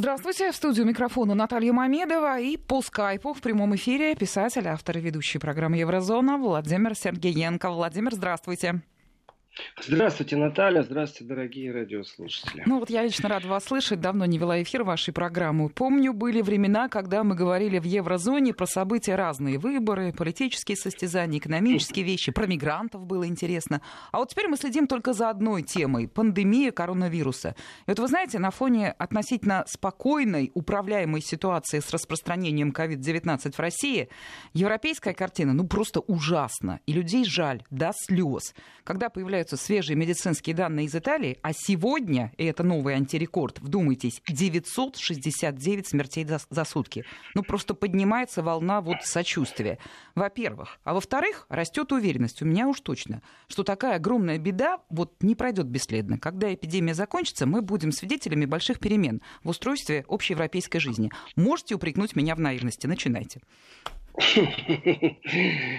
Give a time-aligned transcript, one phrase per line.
[0.00, 5.00] Здравствуйте, в студию микрофона Наталья Мамедова и по скайпу в прямом эфире писатель, автор и
[5.02, 7.70] ведущий программы «Еврозона» Владимир Сергеенко.
[7.70, 8.80] Владимир, здравствуйте.
[9.82, 10.82] Здравствуйте, Наталья.
[10.82, 12.62] Здравствуйте, дорогие радиослушатели.
[12.66, 14.00] Ну вот я лично рада вас слышать.
[14.00, 15.68] Давно не вела эфир вашей программы.
[15.70, 19.58] Помню, были времена, когда мы говорили в еврозоне про события разные.
[19.58, 22.32] Выборы, политические состязания, экономические вещи.
[22.32, 23.80] Про мигрантов было интересно.
[24.12, 26.08] А вот теперь мы следим только за одной темой.
[26.08, 27.54] Пандемия коронавируса.
[27.86, 34.08] И вот вы знаете, на фоне относительно спокойной, управляемой ситуации с распространением COVID-19 в России,
[34.52, 36.80] европейская картина, ну, просто ужасна.
[36.86, 38.54] И людей жаль до слез.
[38.84, 44.22] Когда появляются появляются свежие медицинские данные из Италии, а сегодня, и это новый антирекорд, вдумайтесь,
[44.28, 47.04] 969 смертей за, за сутки.
[47.34, 49.78] Ну, просто поднимается волна вот сочувствия.
[50.14, 50.78] Во-первых.
[50.84, 55.66] А во-вторых, растет уверенность, у меня уж точно, что такая огромная беда вот не пройдет
[55.66, 56.18] бесследно.
[56.18, 61.10] Когда эпидемия закончится, мы будем свидетелями больших перемен в устройстве общеевропейской жизни.
[61.36, 62.86] Можете упрекнуть меня в наивности.
[62.86, 63.40] Начинайте.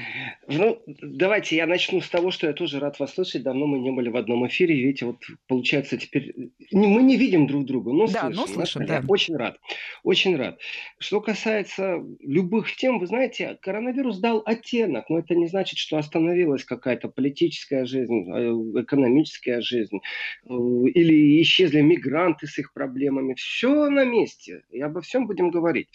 [0.47, 3.43] Ну, давайте я начну с того, что я тоже рад вас слышать.
[3.43, 4.75] Давно мы не были в одном эфире.
[4.75, 6.33] Видите, вот получается теперь...
[6.71, 8.35] Мы не видим друг друга, но да, слышим.
[8.35, 9.03] Но слышим да.
[9.07, 9.57] Очень рад.
[10.03, 10.59] Очень рад.
[10.99, 16.65] Что касается любых тем, вы знаете, коронавирус дал оттенок, но это не значит, что остановилась
[16.65, 19.99] какая-то политическая жизнь, э, экономическая жизнь,
[20.45, 23.35] э, или исчезли мигранты с их проблемами.
[23.35, 24.63] Все на месте.
[24.71, 25.87] И обо всем будем говорить.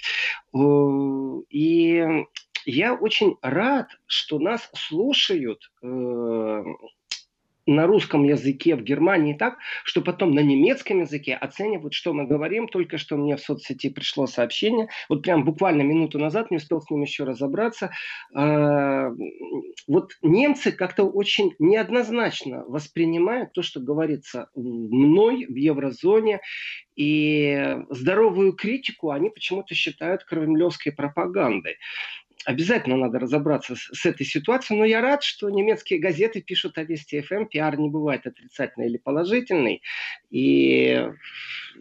[0.55, 2.05] Э, и
[2.67, 6.65] я очень рад, что нас слушают э,
[7.67, 12.69] на русском языке в Германии так, что потом на немецком языке оценивают, что мы говорим.
[12.69, 16.91] Только что мне в соцсети пришло сообщение, вот прям буквально минуту назад, не успел с
[16.91, 17.91] ним еще разобраться.
[18.35, 19.11] Э,
[19.87, 26.41] вот немцы как-то очень неоднозначно воспринимают то, что говорится мной в еврозоне,
[26.95, 31.77] и здоровую критику они почему-то считают кремлевской пропагандой
[32.47, 36.85] обязательно надо разобраться с, с этой ситуацией, но я рад, что немецкие газеты пишут о
[36.85, 37.47] Вести ФМ, эм.
[37.47, 39.83] пиар не бывает отрицательный или положительный,
[40.31, 41.11] и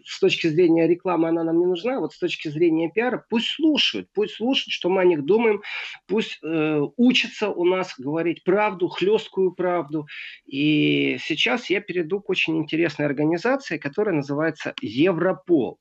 [0.04, 4.08] с точки зрения рекламы она нам не нужна, вот с точки зрения пиара пусть слушают,
[4.12, 5.62] пусть слушают, что мы о них думаем,
[6.06, 10.06] пусть э, учатся у нас говорить правду, хлесткую правду,
[10.46, 15.78] и сейчас я перейду к очень интересной организации, которая называется Европол.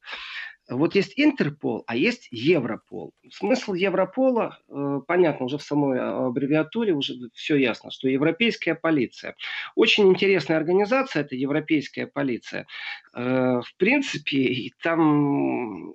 [0.68, 3.14] Вот есть Интерпол, а есть Европол.
[3.30, 9.36] Смысл Европола, э, понятно, уже в самой а, аббревиатуре уже все ясно, что Европейская полиция.
[9.76, 12.66] Очень интересная организация, это Европейская полиция.
[13.14, 15.94] Э, в принципе, там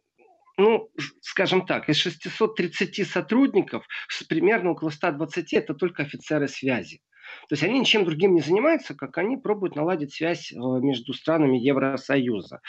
[0.56, 0.90] ну,
[1.22, 3.86] скажем так, из 630 сотрудников
[4.28, 7.00] примерно около 120 это только офицеры связи.
[7.48, 11.58] То есть они ничем другим не занимаются, как они пробуют наладить связь э, между странами
[11.58, 12.60] Евросоюза.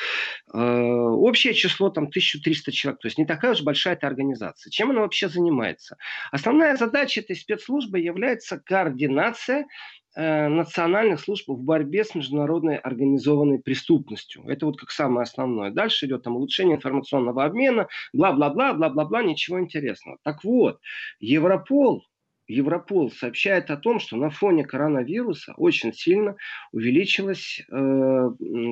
[0.53, 4.71] Э, общее число там 1300 человек, то есть не такая уж большая эта организация.
[4.71, 5.97] Чем она вообще занимается?
[6.31, 9.67] Основная задача этой спецслужбы является координация
[10.16, 14.44] э, национальных служб в борьбе с международной организованной преступностью.
[14.47, 15.71] Это вот как самое основное.
[15.71, 20.17] Дальше идет там улучшение информационного обмена, бла-бла-бла, бла-бла-бла, ничего интересного.
[20.23, 20.79] Так вот,
[21.19, 22.03] Европол
[22.51, 26.35] Европол сообщает о том, что на фоне коронавируса очень сильно
[26.72, 28.29] увеличилось э,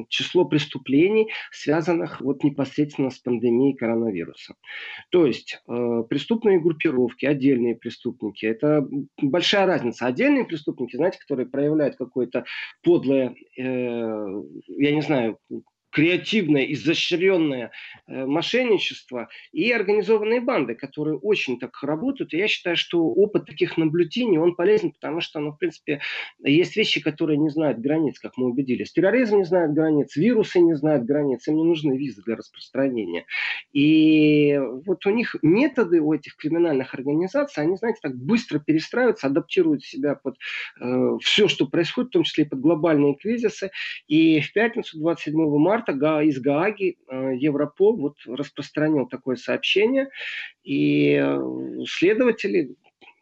[0.10, 4.56] число преступлений, связанных вот непосредственно с пандемией коронавируса.
[5.10, 8.88] То есть э, преступные группировки, отдельные преступники, это
[9.22, 10.06] большая разница.
[10.06, 12.46] Отдельные преступники, знаете, которые проявляют какое-то
[12.84, 15.38] подлое, э, я не знаю,
[15.92, 17.72] креативное, изощренное
[18.08, 22.34] э, мошенничество и организованные банды, которые очень так работают.
[22.34, 26.02] И я считаю, что опыт таких наблюдений, он полезен, потому что, ну, в принципе,
[26.44, 28.92] есть вещи, которые не знают границ, как мы убедились.
[28.92, 33.26] Терроризм не знает границ, вирусы не знают границ, им не нужны визы для распространения.
[33.74, 39.84] И вот у них методы у этих криминальных организаций, они, знаете, так быстро перестраиваются, адаптируют
[39.84, 40.36] себя под
[40.80, 43.72] э, все, что происходит, в том числе и под глобальные кризисы.
[44.08, 50.10] И в пятницу, 27 марта, марта из Гааги э, Европол вот распространил такое сообщение,
[50.64, 51.40] и э,
[51.88, 52.76] следователи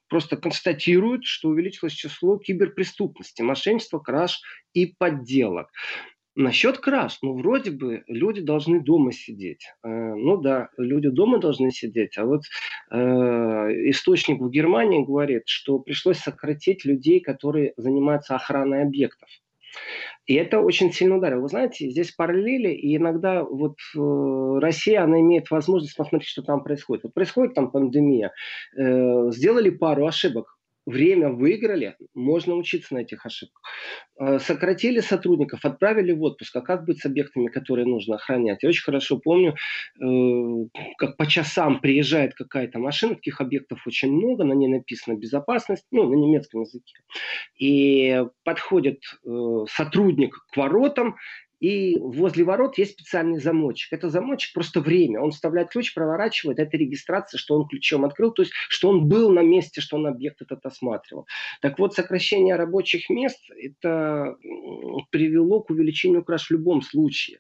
[0.10, 4.42] просто констатируют, что увеличилось число киберпреступности, мошенничества, краж
[4.74, 5.70] и подделок.
[6.36, 9.68] Насчет краж, ну, вроде бы люди должны дома сидеть.
[9.84, 12.44] Э, ну да, люди дома должны сидеть, а вот
[12.92, 12.98] э,
[13.90, 19.30] источник в Германии говорит, что пришлось сократить людей, которые занимаются охраной объектов.
[20.28, 21.42] И это очень сильно ударило.
[21.42, 26.64] Вы знаете, здесь параллели, и иногда вот э, Россия, она имеет возможность посмотреть, что там
[26.64, 27.06] происходит.
[27.06, 28.34] Вот происходит там пандемия,
[28.78, 30.57] э, сделали пару ошибок
[30.88, 33.62] время выиграли, можно учиться на этих ошибках.
[34.20, 36.56] Э, сократили сотрудников, отправили в отпуск.
[36.56, 38.64] А как быть с объектами, которые нужно охранять?
[38.64, 39.56] Я очень хорошо помню,
[40.02, 40.06] э,
[40.98, 46.10] как по часам приезжает какая-то машина, таких объектов очень много, на ней написано «безопасность», ну,
[46.10, 46.96] на немецком языке.
[47.60, 51.18] И подходит э, сотрудник к воротам,
[51.60, 53.94] и возле ворот есть специальный замочек.
[53.94, 55.22] Это замочек просто время.
[55.22, 56.60] Он вставляет ключ, проворачивает.
[56.60, 60.08] Это регистрация, что он ключом открыл, то есть что он был на месте, что он
[60.08, 61.26] объект этот осматривал.
[61.62, 64.36] Так вот, сокращение рабочих мест это
[65.10, 67.40] привело к увеличению краж в любом случае.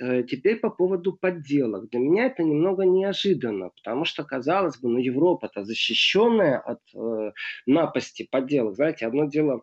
[0.00, 1.90] Э, теперь по поводу подделок.
[1.90, 7.32] Для меня это немного неожиданно, потому что, казалось бы, ну, Европа-то защищенная от э,
[7.66, 8.74] напасти подделок.
[8.74, 9.62] Знаете, одно дело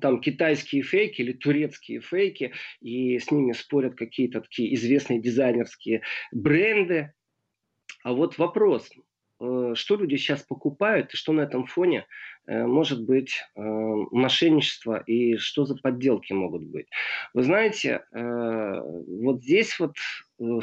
[0.00, 6.02] там китайские фейки или турецкие фейки, и с ними спорят какие-то такие известные дизайнерские
[6.32, 7.12] бренды.
[8.02, 8.90] А вот вопрос,
[9.40, 12.06] э, что люди сейчас покупают, и что на этом фоне
[12.46, 16.86] э, может быть э, мошенничество, и что за подделки могут быть.
[17.34, 19.96] Вы знаете, вот здесь вот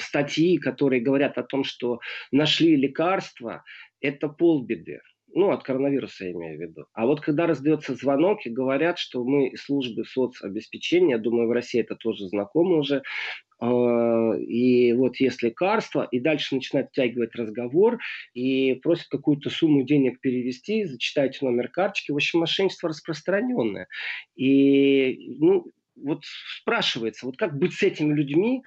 [0.01, 1.99] статьи, которые говорят о том, что
[2.31, 3.63] нашли лекарства,
[4.01, 5.01] это полбеды.
[5.37, 6.85] Ну, от коронавируса я имею в виду.
[6.93, 11.79] А вот когда раздается звонок и говорят, что мы службы соцобеспечения, я думаю, в России
[11.79, 13.03] это тоже знакомо уже,
[13.59, 17.99] а, и вот есть лекарство, и дальше начинают втягивать разговор,
[18.33, 22.11] и просят какую-то сумму денег перевести, зачитайте номер карточки.
[22.11, 23.87] В общем, мошенничество распространенное.
[24.35, 26.23] И ну, вот
[26.61, 28.63] спрашивается, вот как быть с этими людьми,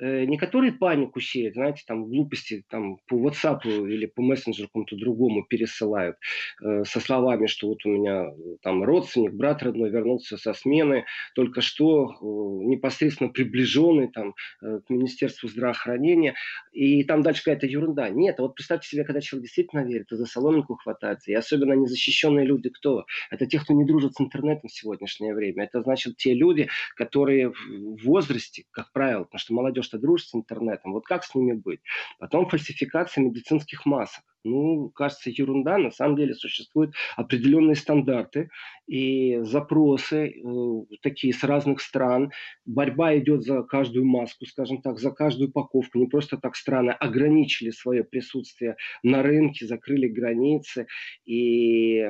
[0.00, 5.44] не которые панику сеют, знаете, там глупости там по WhatsApp или по мессенджеру какому-то другому
[5.44, 6.16] пересылают
[6.62, 11.04] э, со словами, что вот у меня э, там родственник, брат родной вернулся со смены,
[11.34, 12.24] только что э,
[12.66, 16.34] непосредственно приближенный там э, к Министерству здравоохранения,
[16.72, 18.08] и там дальше какая-то ерунда.
[18.08, 21.74] Нет, а вот представьте себе, когда человек действительно верит и за соломинку хватается, и особенно
[21.74, 23.04] незащищенные люди кто?
[23.30, 25.64] Это те, кто не дружит с интернетом в сегодняшнее время.
[25.64, 30.34] Это значит те люди, которые в возрасте, как правило, потому что молодежь что дружишь с
[30.34, 31.80] интернетом, вот как с ними быть?
[32.18, 34.24] Потом фальсификация медицинских масок.
[34.44, 35.78] Ну, кажется, ерунда.
[35.78, 38.50] На самом деле существуют определенные стандарты
[38.88, 42.32] и запросы э, такие с разных стран.
[42.64, 45.98] Борьба идет за каждую маску, скажем так, за каждую упаковку.
[45.98, 50.86] Не просто так страны ограничили свое присутствие на рынке, закрыли границы.
[51.24, 52.04] И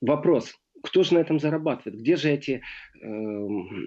[0.00, 0.54] вопрос,
[0.86, 2.00] кто же на этом зарабатывает?
[2.00, 2.62] Где же эти
[3.00, 3.06] э,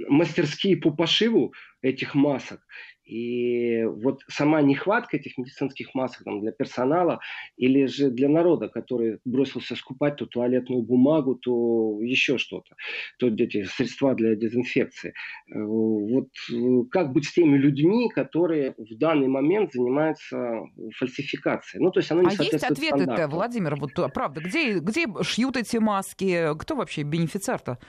[0.10, 2.62] мастерские по пошиву этих масок?
[3.10, 7.20] И вот сама нехватка этих медицинских масок там, для персонала
[7.58, 12.76] или же для народа, который бросился скупать то туалетную бумагу, то еще что-то,
[13.18, 15.14] то эти средства для дезинфекции.
[15.52, 20.62] Э, вот э, как быть с теми людьми, которые в данный момент занимаются
[20.96, 21.84] фальсификацией?
[21.84, 25.58] Ну, то есть оно не а есть ответы-то, Владимир, вот а правда, где, где шьют
[25.58, 26.56] эти маски?
[26.60, 27.80] Кто вообще бенефициар-то?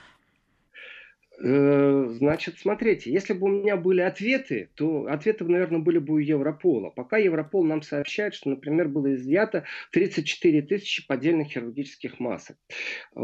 [1.43, 6.17] Э, значит, смотрите, если бы у меня были ответы, то ответы, наверное, были бы у
[6.19, 6.91] Европола.
[6.91, 12.57] Пока Европол нам сообщает, что, например, было изъято 34 тысячи поддельных хирургических масок.
[13.15, 13.19] Э,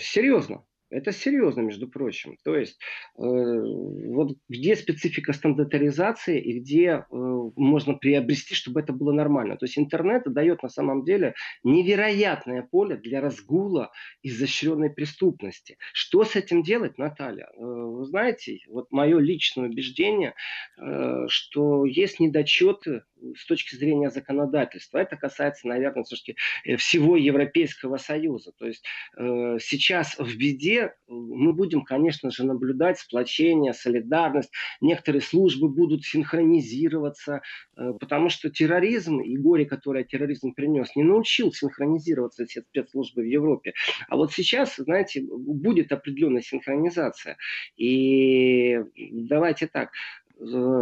[0.00, 0.64] серьезно.
[0.92, 2.36] Это серьезно, между прочим.
[2.44, 2.78] То есть,
[3.18, 9.56] э, вот где специфика стандартизации и где э, можно приобрести, чтобы это было нормально.
[9.56, 11.34] То есть интернет дает на самом деле
[11.64, 13.90] невероятное поле для разгула
[14.22, 15.78] изощренной преступности.
[15.94, 17.48] Что с этим делать, Наталья?
[17.56, 20.34] Э, вы знаете, вот мое личное убеждение,
[20.78, 23.02] э, что есть недочеты
[23.36, 24.98] с точки зрения законодательства.
[24.98, 28.52] Это касается, наверное, все-таки э, всего Европейского Союза.
[28.58, 28.84] То есть
[29.16, 34.50] э, сейчас в беде мы будем, конечно же, наблюдать сплочение, солидарность.
[34.80, 37.42] Некоторые службы будут синхронизироваться,
[37.76, 43.26] э, потому что терроризм и горе, которое терроризм принес, не научил синхронизироваться все спецслужбы в
[43.26, 43.74] Европе.
[44.08, 47.36] А вот сейчас, знаете, будет определенная синхронизация.
[47.76, 49.90] И давайте так,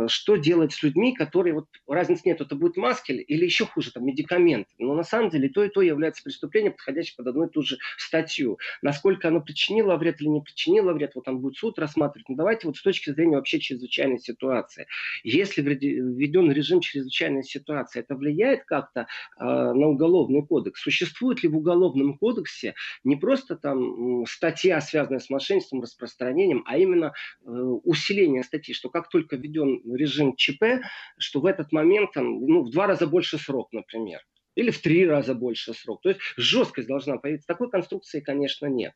[0.09, 4.07] что делать с людьми, которые, вот разницы нет, это будет маски или еще хуже, там,
[4.07, 4.71] медикаменты.
[4.79, 7.79] Но на самом деле то и то является преступлением, подходящим под одну и ту же
[7.99, 8.59] статью.
[8.83, 12.29] Насколько оно причинило вред или не причинило вред, вот там будет суд рассматривать.
[12.29, 14.87] Но давайте вот с точки зрения вообще чрезвычайной ситуации.
[15.25, 19.01] Если введен режим чрезвычайной ситуации, это влияет как-то
[19.39, 20.81] э, на уголовный кодекс?
[20.81, 22.75] Существует ли в уголовном кодексе
[23.05, 27.13] не просто там статья, связанная с мошенничеством, распространением, а именно
[27.45, 30.83] э, усиление статьи, что как только введен режим ЧП,
[31.19, 34.21] что в этот момент там, ну, в два раза больше срок, например.
[34.57, 36.03] или в три раза больше срок.
[36.03, 37.47] То есть жесткость должна появиться.
[37.47, 38.93] Такой конструкции, конечно, нет.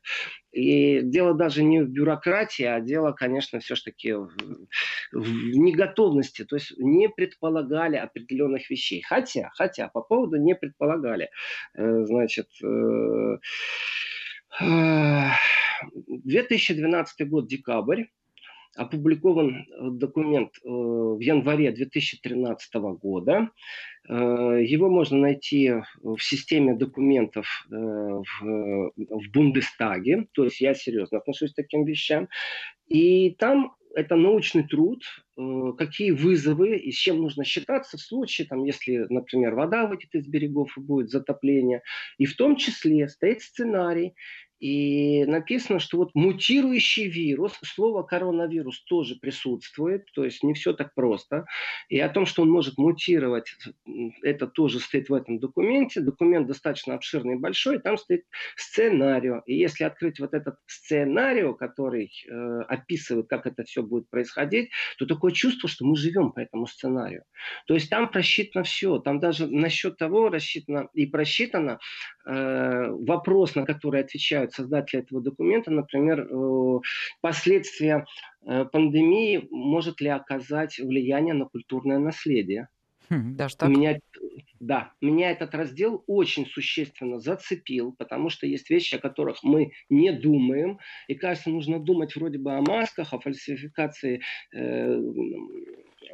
[0.51, 4.29] И дело даже не в бюрократии, а дело, конечно, все-таки в,
[5.11, 6.43] в неготовности.
[6.43, 9.01] То есть не предполагали определенных вещей.
[9.01, 11.29] Хотя, хотя, по поводу не предполагали.
[11.73, 12.49] Э, значит,
[14.59, 18.03] 2012 э, год, декабрь,
[18.75, 19.65] опубликован
[19.97, 23.49] документ э, в январе 2013 года.
[24.07, 31.53] Э, его можно найти в системе документов э, в Бундестаге, то есть я серьезно отношусь
[31.53, 32.27] к таким вещам.
[32.87, 35.03] И там это научный труд,
[35.77, 40.27] какие вызовы и с чем нужно считаться в случае, там, если, например, вода выйдет из
[40.27, 41.81] берегов и будет затопление.
[42.17, 44.13] И в том числе стоит сценарий,
[44.59, 50.93] и написано, что вот мутирующий вирус, слово коронавирус тоже присутствует, то есть не все так
[50.93, 51.45] просто.
[51.89, 53.55] И о том, что он может мутировать,
[54.21, 56.01] это тоже стоит в этом документе.
[56.01, 58.23] Документ достаточно обширный и большой, там стоит
[58.55, 59.41] сценарий.
[59.45, 65.05] И если открыть вот этот сценарий, который э, описывает, как это все будет происходить, то
[65.05, 67.23] такое чувство, что мы живем по этому сценарию.
[67.67, 68.99] То есть там просчитано все.
[68.99, 71.79] Там даже насчет того рассчитано и просчитано
[72.25, 76.79] э, вопрос, на который отвечают обсуждают создатели этого документа, например, э,
[77.21, 78.05] последствия
[78.45, 82.69] э, пандемии может ли оказать влияние на культурное наследие.
[83.09, 83.69] Хм, даже так?
[83.69, 83.99] Меня,
[84.59, 90.11] да, меня этот раздел очень существенно зацепил, потому что есть вещи, о которых мы не
[90.11, 90.79] думаем.
[91.07, 94.21] И кажется, нужно думать вроде бы о масках, о фальсификации
[94.53, 95.01] э,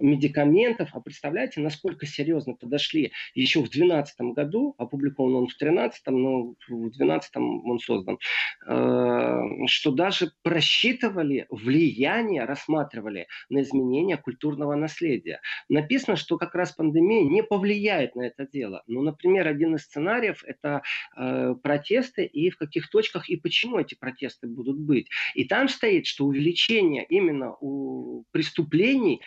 [0.02, 0.90] медикаментов.
[0.94, 6.56] А представляете, насколько серьезно подошли еще в 2012 году, опубликован он в 2013, но в
[6.68, 8.20] 2012 он создан,
[8.68, 15.42] э, что даже просчитывали влияние, рассматривали на изменение культурного наследия.
[15.70, 18.84] Написано, что как раз пандемия не повлияет на это дело.
[18.88, 20.82] Ну, например, один из сценариев– это
[21.16, 25.08] э, протесты и в каких точках и почему эти протесты будут быть.
[25.36, 29.22] И там стоит, что увеличение именно у преступлений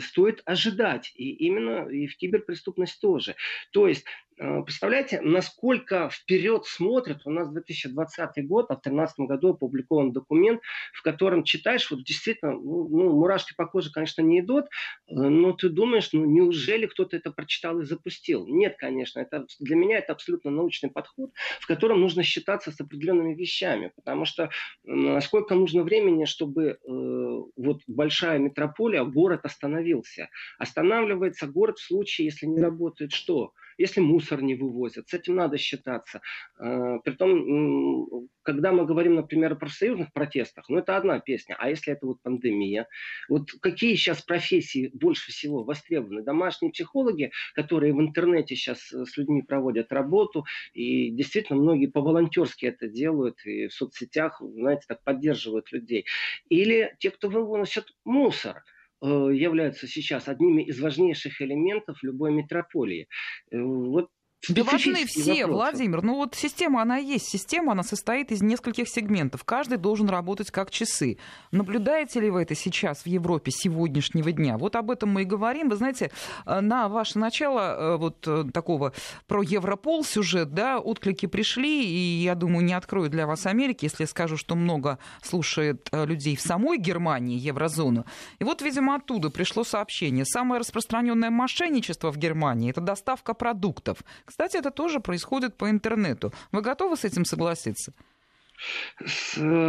[0.00, 1.12] стоит ожидать.
[1.14, 3.36] И именно и в киберпреступность тоже.
[3.72, 7.22] То есть Э, представляете, насколько вперед смотрят?
[7.24, 10.60] У нас 2020 год, а в 2013 году опубликован документ,
[10.92, 15.52] в котором читаешь, вот действительно, ну, ну, мурашки по коже, конечно, не идут, э, но
[15.52, 18.46] ты думаешь, ну неужели кто-то это прочитал и запустил?
[18.46, 23.34] Нет, конечно, это, для меня это абсолютно научный подход, в котором нужно считаться с определенными
[23.34, 24.50] вещами, потому что
[24.84, 30.28] насколько нужно времени, чтобы э, вот большая метрополия, город остановился.
[30.58, 33.52] Останавливается город в случае, если не работает что?
[33.78, 35.08] Если мусор не вывозят.
[35.08, 36.20] С этим надо считаться.
[36.58, 41.56] А, притом, когда мы говорим, например, о профсоюзных протестах, ну это одна песня.
[41.58, 42.88] А если это вот пандемия?
[43.28, 46.22] Вот какие сейчас профессии больше всего востребованы?
[46.22, 50.44] Домашние психологи, которые в интернете сейчас э, с людьми проводят работу,
[50.74, 56.04] и действительно многие по-волонтерски это делают, и в соцсетях, знаете, так поддерживают людей.
[56.48, 63.08] Или те, кто выносят мусор– Э, являются сейчас одними из важнейших элементов любой метрополии.
[63.50, 64.08] Э, вот
[64.48, 65.46] да важны все, вопросы.
[65.46, 66.02] Владимир.
[66.02, 67.28] Ну вот система, она есть.
[67.28, 69.44] Система, она состоит из нескольких сегментов.
[69.44, 71.18] Каждый должен работать как часы.
[71.50, 74.56] Наблюдаете ли вы это сейчас в Европе сегодняшнего дня?
[74.56, 75.68] Вот об этом мы и говорим.
[75.68, 76.12] Вы знаете,
[76.46, 78.92] э, на ваше начало э, вот э, такого
[79.26, 84.04] про Европол сюжет, да, отклики пришли, и я думаю, не открою для вас Америки, если
[84.04, 88.06] я скажу, что много слушает людей в самой Германии, еврозону.
[88.38, 90.24] И вот, видимо, оттуда пришло сообщение.
[90.24, 96.34] Самое распространенное мошенничество в Германии– это доставка продуктов кстати, это тоже происходит по интернету.
[96.52, 97.94] Вы готовы с этим согласиться?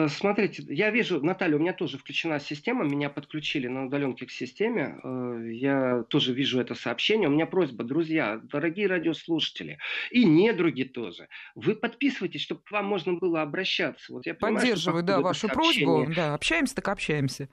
[0.09, 4.99] Смотрите, я вижу, Наталья, у меня тоже включена система, меня подключили на удаленке к системе,
[5.01, 7.29] э, я тоже вижу это сообщение.
[7.29, 9.77] У меня просьба, друзья, дорогие радиослушатели,
[10.11, 14.11] и недруги тоже, вы подписывайтесь, чтобы к вам можно было обращаться.
[14.11, 17.47] Вот я понимаю, Поддерживаю, да, вашу просьбу, да, общаемся так общаемся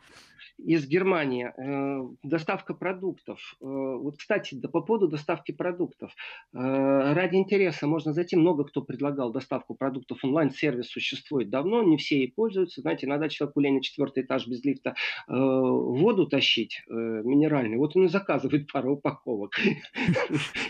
[0.59, 3.57] из Германии, э, доставка продуктов.
[3.61, 6.13] Э, вот, кстати, по поводу доставки продуктов.
[6.53, 10.25] Э, ради интереса можно зайти, много кто предлагал доставку продуктов.
[10.25, 12.81] Онлайн-сервис существует давно, не все ей пользуются.
[12.81, 14.95] Знаете, иногда человеку лень на четвертый этаж без лифта
[15.29, 17.79] воду тащить минеральную.
[17.79, 19.53] Вот он и заказывает пару упаковок.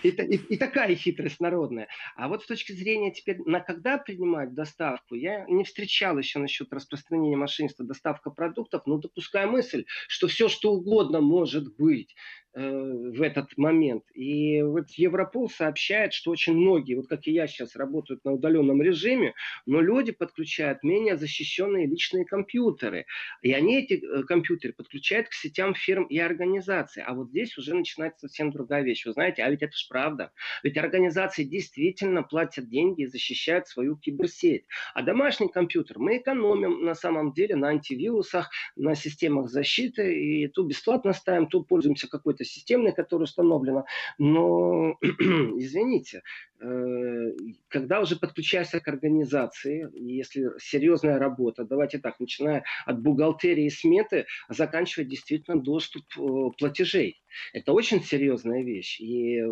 [0.02, 1.88] И такая хитрость народная.
[2.16, 6.72] А вот с точки зрения теперь, на когда принимать доставку, я не встречал еще насчет
[6.72, 12.14] распространения машинства доставка продуктов, но допускаю мысль, мысль, что все что угодно может быть.
[12.56, 14.04] В этот момент.
[14.14, 18.80] И вот Европол сообщает, что очень многие, вот как и я сейчас, работают на удаленном
[18.80, 19.34] режиме,
[19.66, 23.04] но люди подключают менее защищенные личные компьютеры.
[23.42, 27.02] И они эти компьютеры подключают к сетям фирм и организаций.
[27.02, 29.04] А вот здесь уже начинается совсем другая вещь.
[29.04, 30.32] Вы знаете, а ведь это же правда.
[30.62, 34.64] Ведь организации действительно платят деньги и защищают свою киберсеть.
[34.94, 40.14] А домашний компьютер мы экономим на самом деле на антивирусах, на системах защиты.
[40.14, 43.84] И ту бесплатно ставим, ту пользуемся какой-то системной, которая установлена.
[44.18, 46.22] Но, извините,
[46.60, 47.32] э,
[47.68, 54.26] когда уже подключаешься к организации, если серьезная работа, давайте так, начиная от бухгалтерии и сметы,
[54.48, 57.22] заканчивая действительно доступ э, платежей.
[57.52, 59.00] Это очень серьезная вещь.
[59.00, 59.42] И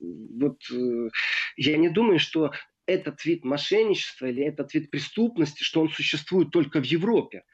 [0.00, 1.08] вот э,
[1.56, 2.52] я не думаю, что
[2.86, 7.44] этот вид мошенничества или этот вид преступности, что он существует только в Европе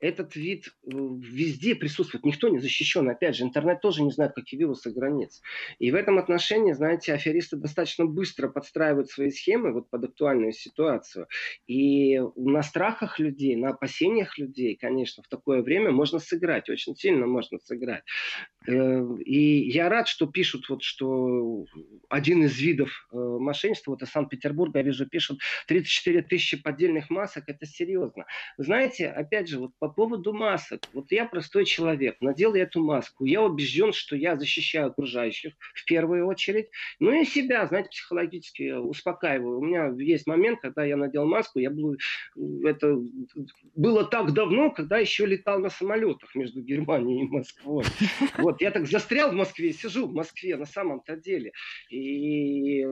[0.00, 2.24] этот вид э, везде присутствует.
[2.24, 3.08] Никто не защищен.
[3.08, 5.42] Опять же, интернет тоже не знает, какие вирусы границ.
[5.78, 11.26] И в этом отношении, знаете, аферисты достаточно быстро подстраивают свои схемы вот под актуальную ситуацию.
[11.66, 16.68] И на страхах людей, на опасениях людей, конечно, в такое время можно сыграть.
[16.68, 18.04] Очень сильно можно сыграть.
[18.66, 21.64] Э, и я рад, что пишут, вот, что
[22.08, 27.44] один из видов э, мошенничества, вот из Санкт-Петербурга, я вижу, пишут 34 тысячи поддельных масок.
[27.48, 28.26] Это серьезно.
[28.58, 30.82] Знаете, опять же, вот по поводу масок.
[30.92, 33.24] Вот я простой человек, надел я эту маску.
[33.24, 36.68] Я убежден, что я защищаю окружающих в первую очередь.
[37.00, 39.58] Ну и себя, знаете, психологически успокаиваю.
[39.58, 41.96] У меня есть момент, когда я надел маску, я был...
[42.64, 42.98] Это
[43.74, 47.84] было так давно, когда еще летал на самолетах между Германией и Москвой.
[48.38, 51.52] Вот, я так застрял в Москве, сижу в Москве на самом-то деле.
[51.90, 52.84] И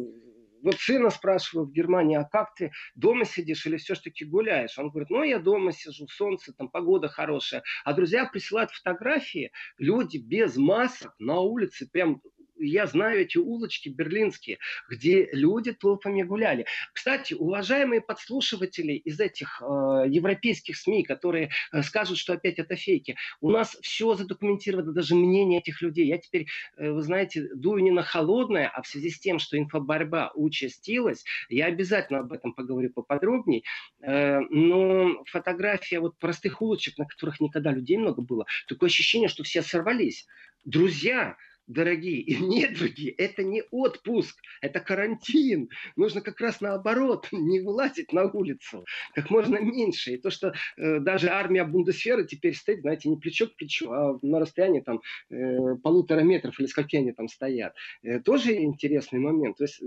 [0.65, 4.79] вот сына спрашиваю в Германии, а как ты дома сидишь или все-таки гуляешь?
[4.79, 7.63] Он говорит, ну я дома сижу, солнце, там погода хорошая.
[7.85, 12.23] А друзья присылают фотографии, люди без масок на улице, прям
[12.59, 14.59] я знаю эти улочки берлинские,
[14.89, 16.67] где люди толпами гуляли.
[16.93, 19.65] Кстати, уважаемые подслушиватели из этих э,
[20.09, 25.61] европейских СМИ, которые э, скажут, что опять это фейки, у нас все задокументировано, даже мнение
[25.61, 26.07] этих людей.
[26.07, 26.47] Я теперь,
[26.77, 31.25] э, вы знаете, дую не на холодное, а в связи с тем, что инфоборьба участилась,
[31.49, 33.63] я обязательно об этом поговорю поподробнее.
[34.03, 39.43] Э, но фотография вот простых улочек, на которых никогда людей много было, такое ощущение, что
[39.43, 40.27] все сорвались.
[40.65, 45.69] Друзья, дорогие и недруги, это не отпуск, это карантин.
[45.97, 50.13] Нужно как раз наоборот, не вылазить на улицу, как можно меньше.
[50.13, 54.19] И то, что э, даже армия Бундесферы теперь стоит, знаете, не плечо к плечу, а
[54.23, 57.75] на расстоянии там э, полутора метров или скольки они там стоят.
[58.03, 59.57] Э, тоже интересный момент.
[59.57, 59.81] То есть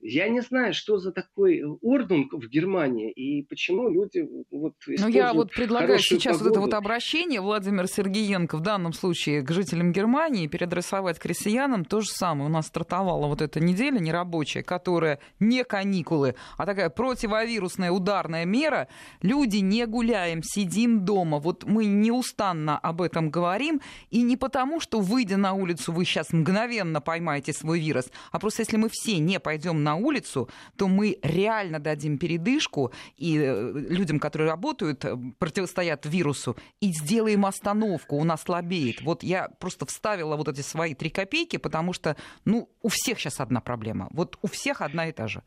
[0.00, 5.32] я не знаю, что за такой ордунг в Германии и почему люди вот Ну я
[5.32, 6.44] вот предлагаю сейчас погоду.
[6.44, 11.86] вот это вот обращение Владимир Сергеенко в данном случае к жителям Германии переадресовать к россиянам
[11.86, 12.50] то же самое.
[12.50, 18.88] У нас стартовала вот эта неделя нерабочая, которая не каникулы, а такая противовирусная ударная мера.
[19.22, 21.38] Люди не гуляем, сидим дома.
[21.38, 23.80] Вот мы неустанно об этом говорим.
[24.10, 28.60] И не потому, что, выйдя на улицу, вы сейчас мгновенно поймаете свой вирус, а просто
[28.60, 34.20] если мы все не пойдем на улицу, то мы реально дадим передышку и э, людям,
[34.20, 38.16] которые работают, э, противостоят вирусу, и сделаем остановку.
[38.16, 39.00] У нас слабеет.
[39.00, 43.40] Вот я просто вставила вот эти свои три копейки, потому что, ну, у всех сейчас
[43.40, 44.08] одна проблема.
[44.10, 45.42] Вот у всех одна и та же.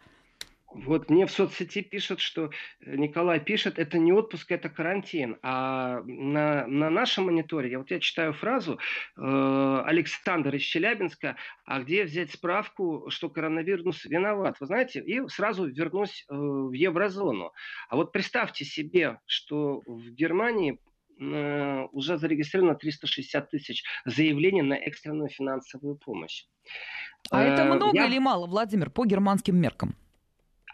[0.74, 2.52] Вот мне в соцсети пишут, что
[2.82, 5.38] э, Николай пишет, это не отпуск, это карантин.
[5.42, 8.74] А на, на нашем мониторе, вот я читаю фразу
[9.18, 14.58] э, Александр из Челябинска, а где взять справку, что коронавирус виноват?
[14.60, 17.54] Вы знаете, и сразу вернусь э, в еврозону.
[17.90, 20.80] А вот представьте себе, что в Германии
[21.20, 26.46] уже зарегистрировано 360 тысяч заявлений на экстренную финансовую помощь.
[27.32, 28.06] А это э, много Я...
[28.06, 29.96] или мало, Владимир, по германским меркам?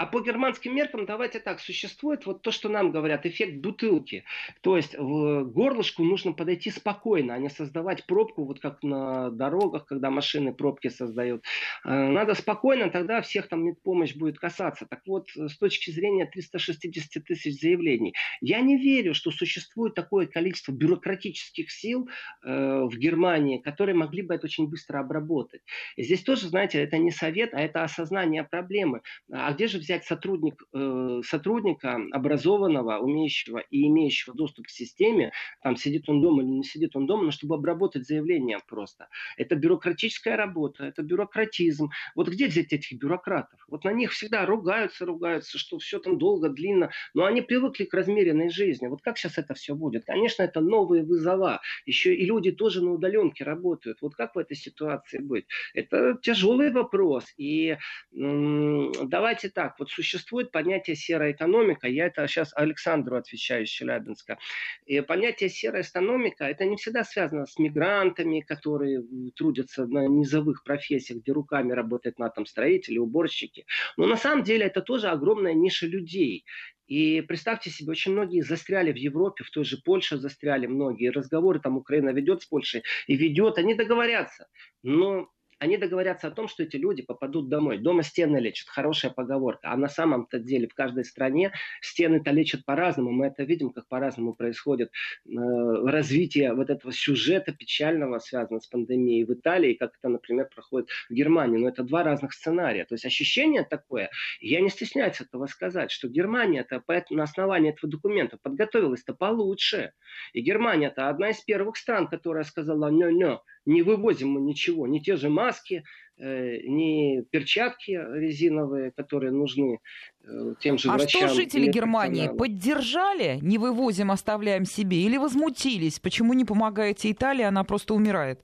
[0.04, 4.26] А по германским меркам, давайте так, существует вот то, что нам говорят, эффект бутылки.
[4.60, 9.86] То есть в горлышку нужно подойти спокойно, а не создавать пробку, вот как на дорогах,
[9.86, 11.46] когда машины пробки создают.
[11.86, 14.86] Э, надо спокойно, тогда всех там помощь будет касаться.
[14.86, 20.74] Так вот, с точки зрения 360 тысяч заявлений, я не верю, что существует такое количество
[20.74, 22.10] бюрократических сил
[22.44, 22.50] э,
[22.84, 25.62] в Германии, которые могли бы это очень быстро обработать.
[25.96, 29.02] И здесь тоже, знаете, это не совет, а это осознание проблемы.
[29.32, 35.32] А где же взять взять сотрудник, э, сотрудника образованного, умеющего и имеющего доступ к системе,
[35.62, 39.08] там сидит он дома или не сидит он дома, но чтобы обработать заявление просто.
[39.38, 41.90] Это бюрократическая работа, это бюрократизм.
[42.16, 43.60] Вот где взять этих бюрократов?
[43.68, 47.94] Вот на них всегда ругаются, ругаются, что все там долго, длинно, но они привыкли к
[47.94, 48.88] размеренной жизни.
[48.88, 50.06] Вот как сейчас это все будет?
[50.06, 51.62] Конечно, это новые вызова.
[51.86, 54.02] Еще и люди тоже на удаленке работают.
[54.02, 55.46] Вот как в этой ситуации быть?
[55.74, 57.26] Это тяжелый вопрос.
[57.38, 57.78] И
[58.12, 61.88] давайте так, вот существует понятие серая экономика.
[61.88, 64.38] Я это сейчас Александру отвечаю из Челябинска.
[64.86, 69.04] И понятие серая экономика, это не всегда связано с мигрантами, которые
[69.36, 73.66] трудятся на низовых профессиях, где руками работают на там строители, уборщики.
[73.98, 76.46] Но на самом деле это тоже огромная ниша людей.
[76.88, 81.10] И представьте себе, очень многие застряли в Европе, в той же Польше застряли многие.
[81.10, 84.48] Разговоры там Украина ведет с Польшей и ведет, они договорятся.
[84.84, 87.78] Но они договорятся о том, что эти люди попадут домой.
[87.78, 89.72] Дома стены лечат, хорошая поговорка.
[89.72, 93.12] А на самом-то деле в каждой стране стены-то лечат по-разному.
[93.12, 94.92] Мы это видим, как по-разному происходит
[95.26, 100.90] э, развитие вот этого сюжета печального, связанного с пандемией в Италии, как это, например, проходит
[101.10, 101.58] в Германии.
[101.58, 102.86] Но это два разных сценария.
[102.86, 108.38] То есть ощущение такое, я не стесняюсь этого сказать, что Германия-то на основании этого документа
[108.42, 109.94] подготовилась-то получше.
[110.34, 115.16] И Германия-то одна из первых стран, которая сказала «не-не», не вывозим мы ничего, не те
[115.16, 115.84] же маски,
[116.18, 119.80] э, не перчатки резиновые, которые нужны
[120.24, 121.24] э, тем же а врачам.
[121.24, 126.00] А что жители Германии поддержали, не вывозим, оставляем себе, или возмутились?
[126.00, 128.40] Почему не помогаете Италии, она просто умирает?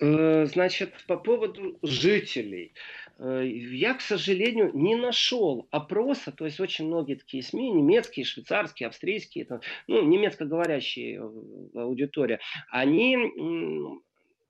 [0.00, 2.72] Э, значит, по поводу жителей.
[3.18, 9.60] Я, к сожалению, не нашел опроса, то есть очень многие такие СМИ, немецкие, швейцарские, австрийские,
[9.88, 11.20] ну, немецкоговорящие
[11.74, 12.38] аудитория,
[12.70, 13.16] они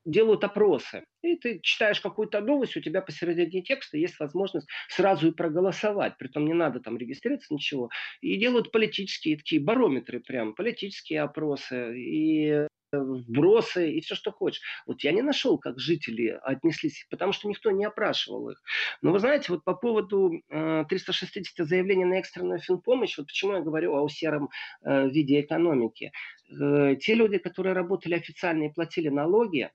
[0.05, 1.03] делают опросы.
[1.21, 6.17] И ты читаешь какую-то новость, у тебя посередине текста есть возможность сразу и проголосовать.
[6.17, 7.89] Притом не надо там регистрироваться, ничего.
[8.21, 11.99] И делают политические такие барометры прям, политические опросы.
[11.99, 14.61] И вбросы и все, что хочешь.
[14.85, 18.61] Вот я не нашел, как жители отнеслись, потому что никто не опрашивал их.
[19.01, 23.61] Но вы знаете, вот по поводу э, 360 заявлений на экстренную финпомощь, вот почему я
[23.61, 24.49] говорю о сером
[24.83, 26.11] э, виде экономики.
[26.49, 29.69] Э, те люди, которые работали официально и платили налоги,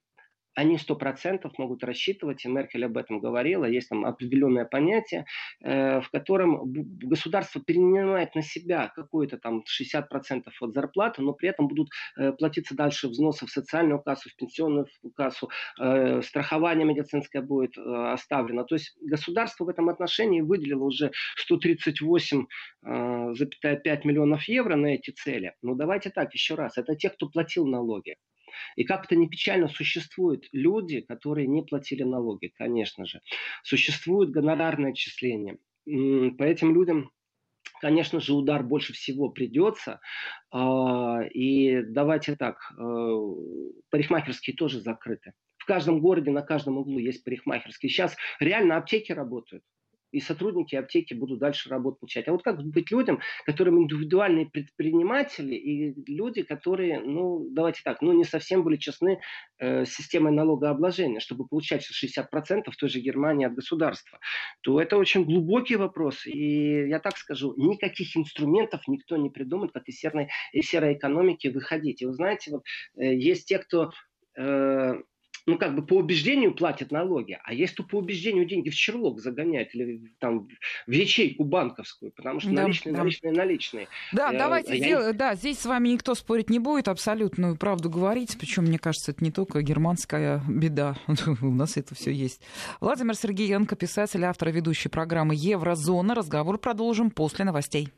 [0.55, 5.27] они сто процентов могут рассчитывать, и Меркель об этом говорила, есть там определенное понятие,
[5.62, 11.49] э, в котором государство перенимает на себя какое-то там 60% процентов от зарплаты, но при
[11.49, 17.43] этом будут э, платиться дальше взносы в социальную кассу, в пенсионную кассу, э, страхование медицинское
[17.43, 18.64] будет оставлено.
[18.64, 21.11] То есть государство в этом отношении выделило уже
[21.51, 22.47] 138,5
[22.87, 25.55] э, миллионов евро на эти цели.
[25.62, 28.17] Но давайте так, еще раз, это те, кто платил налоги.
[28.77, 33.21] И как-то не печально существуют люди, которые не платили налоги, конечно же.
[33.62, 35.59] Существует гонорарное отчисление.
[35.87, 37.11] По этим людям
[37.81, 40.01] конечно же, удар больше всего придется.
[40.51, 43.19] А, и давайте так, э,
[43.90, 45.33] парикмахерские тоже закрыты.
[45.59, 47.90] В каждом городе, на каждом углу есть парикмахерские.
[47.90, 49.62] Сейчас реально аптеки работают
[50.14, 52.29] и сотрудники аптеки будут дальше работу получать.
[52.29, 58.12] А вот как быть людям, которым индивидуальные предприниматели и люди, которые, ну, давайте так, ну,
[58.12, 59.20] не совсем были честны
[59.59, 64.18] э, с системой налогообложения, чтобы получать 60% в той же Германии от государства,
[64.62, 66.27] то это очень глубокий вопрос.
[66.27, 71.48] И я так скажу, никаких инструментов никто не придумает, как из серой, из серой экономики
[71.48, 72.03] выходить.
[72.03, 72.62] И вы знаете, вот
[72.96, 73.90] э, есть те, кто
[74.37, 74.94] э,
[75.46, 79.20] ну, как бы по убеждению платят налоги, а есть кто по убеждению деньги в черлок
[79.20, 80.48] загоняет или там
[80.87, 82.98] в ячейку банковскую, потому что да, наличные, да.
[83.00, 83.88] наличные, наличные.
[84.12, 85.12] Да, я, давайте, а я...
[85.12, 89.22] да, здесь с вами никто спорить не будет, абсолютную правду говорить, причем, мне кажется, это
[89.22, 90.96] не только германская беда,
[91.42, 92.40] у нас это все есть.
[92.80, 96.14] Владимир Сергеенко, писатель, автор ведущий программы «Еврозона».
[96.14, 97.90] Разговор продолжим после новостей.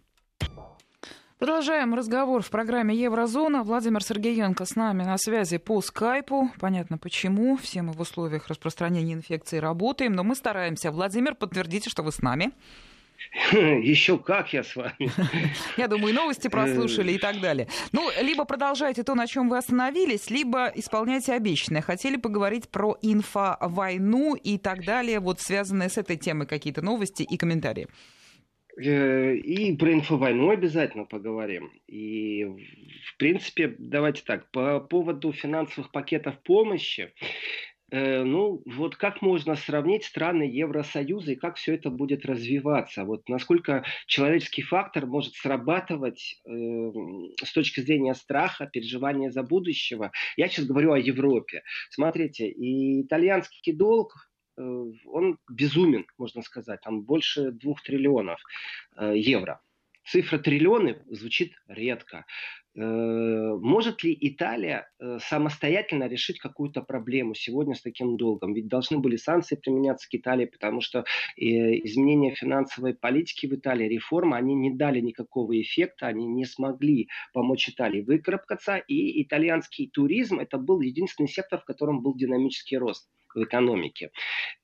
[1.38, 3.62] Продолжаем разговор в программе Еврозона.
[3.62, 6.50] Владимир Сергеенко с нами на связи по скайпу.
[6.58, 7.58] Понятно почему.
[7.58, 10.90] Все мы в условиях распространения инфекции работаем, но мы стараемся.
[10.90, 12.52] Владимир, подтвердите, что вы с нами.
[13.52, 15.10] Еще как я с вами.
[15.76, 17.68] Я думаю, новости прослушали и так далее.
[17.92, 21.82] Ну, либо продолжайте то, на чем вы остановились, либо исполняйте обещанное.
[21.82, 27.36] Хотели поговорить про инфовойну и так далее, вот связанные с этой темой какие-то новости и
[27.36, 27.88] комментарии.
[28.78, 31.72] Э, и про инфовойну обязательно поговорим.
[31.86, 37.14] И, в принципе, давайте так, по поводу финансовых пакетов помощи,
[37.90, 43.04] э, ну, вот как можно сравнить страны Евросоюза и как все это будет развиваться?
[43.04, 46.50] Вот насколько человеческий фактор может срабатывать э,
[47.42, 50.12] с точки зрения страха, переживания за будущего?
[50.36, 51.62] Я сейчас говорю о Европе.
[51.88, 54.12] Смотрите, и итальянский долг
[54.56, 58.40] он безумен, можно сказать, там больше двух триллионов
[58.98, 59.60] евро.
[60.06, 62.24] Цифра триллионы звучит редко.
[62.76, 68.54] Э, может ли Италия э, самостоятельно решить какую-то проблему сегодня с таким долгом?
[68.54, 71.42] Ведь должны были санкции применяться к Италии, потому что э,
[71.86, 77.68] изменения финансовой политики в Италии, реформы, они не дали никакого эффекта, они не смогли помочь
[77.68, 78.76] Италии выкарабкаться.
[78.76, 84.10] И итальянский туризм– это был единственный сектор, в котором был динамический рост в экономике.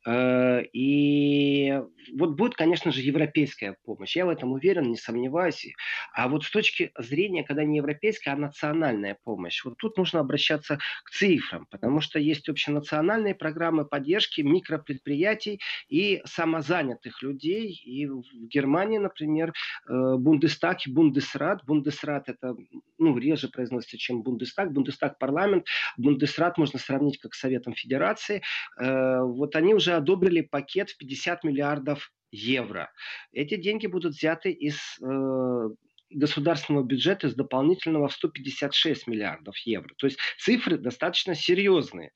[0.04, 1.80] Э, и
[2.16, 4.16] вот будет, конечно же, европейская помощь.
[4.16, 5.66] Я в этом уверен, не сомневаюсь.
[6.14, 10.78] А вот с точки зрения, когда не европейская, а национальная помощь, вот тут нужно обращаться
[11.04, 17.80] к цифрам, потому что есть общенациональные программы поддержки микропредприятий и самозанятых людей.
[17.84, 19.52] И в Германии, например,
[19.88, 21.64] э, Бундестаг и Бундесрат.
[21.64, 22.56] Бундесрат это
[22.98, 24.72] ну, реже произносится, чем Бундестаг.
[24.72, 25.66] Бундестаг парламент.
[25.96, 28.42] Бундесрат можно сравнить как Советом Федерации.
[28.80, 32.90] Э, вот они уже одобрили пакет в 50 миллиардов евро.
[33.32, 35.68] Эти деньги будут взяты из э,
[36.10, 39.94] государственного бюджета из дополнительного в 156 миллиардов евро.
[39.96, 42.12] То есть цифры достаточно серьезные.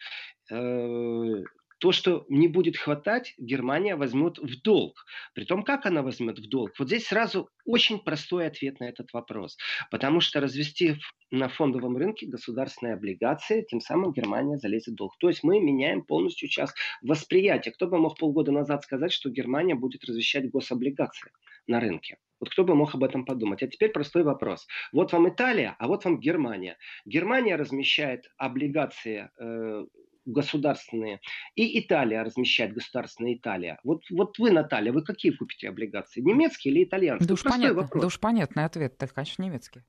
[1.79, 5.05] То, что не будет хватать, Германия возьмет в долг.
[5.35, 6.73] Притом, как она возьмет в долг?
[6.79, 9.57] Вот здесь сразу очень простой ответ на этот вопрос.
[9.91, 10.97] Потому что развести
[11.31, 15.17] на фондовом рынке государственные облигации, тем самым Германия залезет в долг.
[15.19, 17.73] То есть мы меняем полностью сейчас восприятие.
[17.73, 21.33] Кто бы мог полгода назад сказать, что Германия будет развещать гособлигации
[21.67, 22.19] на рынке?
[22.39, 23.63] Вот кто бы мог об этом подумать?
[23.63, 24.67] А теперь простой вопрос.
[24.93, 26.77] Вот вам Италия, а вот вам Германия.
[27.07, 29.87] Германия размещает облигации э,
[30.27, 31.21] государственные.
[31.55, 33.79] И Италия размещает государственная Италия.
[33.85, 36.21] Вот, вот вы, Наталья, вы какие купите облигации?
[36.21, 37.29] Немецкие или итальянские?
[37.29, 39.85] Да уж, понятно, да уж понятный ответ, это, конечно, немецкие.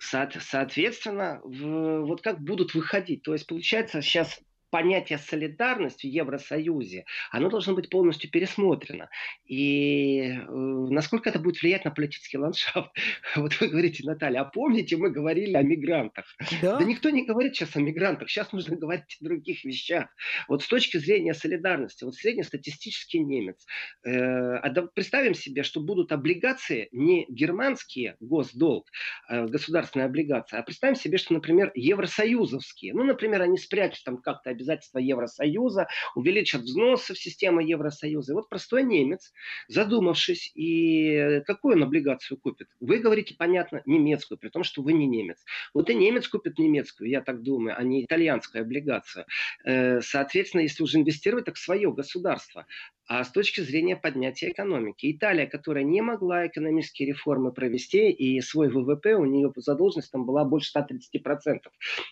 [0.00, 3.22] Со- соответственно, в, вот как будут выходить.
[3.22, 9.08] То есть, получается, сейчас понятие солидарности в Евросоюзе, оно должно быть полностью пересмотрено.
[9.46, 12.90] И э, насколько это будет влиять на политический ландшафт?
[13.36, 16.24] Вот вы говорите, Наталья, а помните, мы говорили о мигрантах?
[16.62, 16.78] Да?
[16.78, 20.08] да никто не говорит сейчас о мигрантах, сейчас нужно говорить о других вещах.
[20.48, 23.64] Вот с точки зрения солидарности, вот среднестатистический немец,
[24.04, 24.60] э,
[24.94, 28.88] представим себе, что будут облигации не германские, госдолг,
[29.28, 32.94] э, государственные облигации, а представим себе, что, например, евросоюзовские.
[32.94, 38.32] Ну, например, они спрячут там как-то обязательства Евросоюза, увеличат взносы в систему Евросоюза.
[38.32, 39.32] И вот простой немец,
[39.68, 42.68] задумавшись, и какую он облигацию купит?
[42.80, 45.38] Вы говорите, понятно, немецкую, при том, что вы не немец.
[45.74, 49.24] Вот и немец купит немецкую, я так думаю, а не итальянскую облигацию.
[49.64, 52.66] Э, соответственно, если уже инвестировать, так свое государство
[53.08, 55.10] а с точки зрения поднятия экономики.
[55.10, 60.44] Италия, которая не могла экономические реформы провести, и свой ВВП, у нее задолженность там была
[60.44, 61.60] больше 130%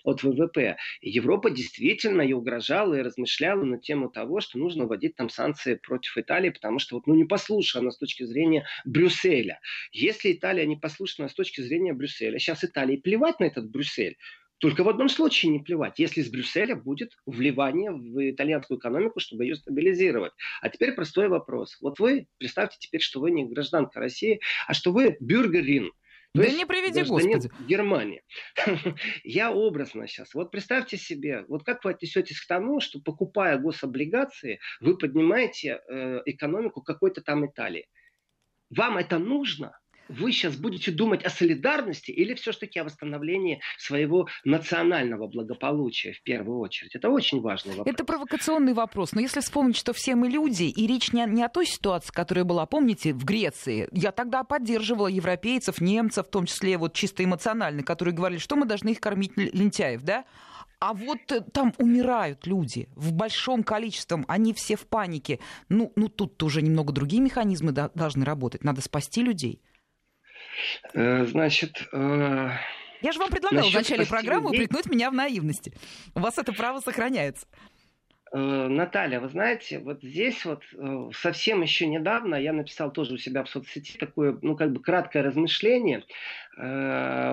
[0.04, 0.78] от ВВП.
[1.02, 6.16] Европа действительно и угрожала, и размышляла на тему того, что нужно вводить там санкции против
[6.16, 9.61] Италии, потому что вот, ну, не послушана с точки зрения Брюсселя.
[9.92, 14.16] Если Италия не послушна с точки зрения Брюсселя, сейчас Италии плевать на этот Брюссель,
[14.58, 19.44] только в одном случае не плевать, если из Брюсселя будет вливание в итальянскую экономику, чтобы
[19.44, 20.32] ее стабилизировать.
[20.62, 21.76] А теперь простой вопрос.
[21.80, 25.92] Вот вы представьте теперь, что вы не гражданка России, а что вы бюргерин.
[26.36, 27.50] То да не приведи Господи.
[27.66, 28.22] Германии.
[29.24, 30.34] Я образно сейчас.
[30.34, 36.20] Вот представьте себе, вот как вы отнесетесь к тому, что покупая гособлигации, вы поднимаете э,
[36.26, 37.88] экономику какой-то там Италии.
[38.68, 39.78] Вам это нужно?
[40.08, 46.58] Вы сейчас будете думать о солидарности или все-таки о восстановлении своего национального благополучия в первую
[46.60, 46.94] очередь?
[46.94, 47.94] Это очень важный вопрос.
[47.94, 49.12] Это провокационный вопрос.
[49.12, 52.44] Но если вспомнить, что все мы люди, и речь не, не о той ситуации, которая
[52.44, 53.88] была, помните, в Греции.
[53.92, 58.66] Я тогда поддерживала европейцев, немцев, в том числе вот чисто эмоционально, которые говорили, что мы
[58.66, 60.24] должны их кормить лентяев, да?
[60.78, 65.38] А вот э, там умирают люди в большом количестве, они все в панике.
[65.68, 68.62] Ну, ну тут уже немного другие механизмы должны работать.
[68.62, 69.62] Надо спасти людей.
[70.94, 71.86] Э, значит...
[71.92, 72.50] Э,
[73.02, 74.64] Я же вам предлагала в начале программы людей...
[74.64, 75.72] упрекнуть меня в наивности.
[76.14, 77.46] У вас это право сохраняется.
[78.32, 80.62] Э, Наталья, вы знаете, вот здесь вот
[81.14, 85.22] совсем еще недавно я написал тоже у себя в соцсети такое, ну, как бы краткое
[85.22, 86.04] размышление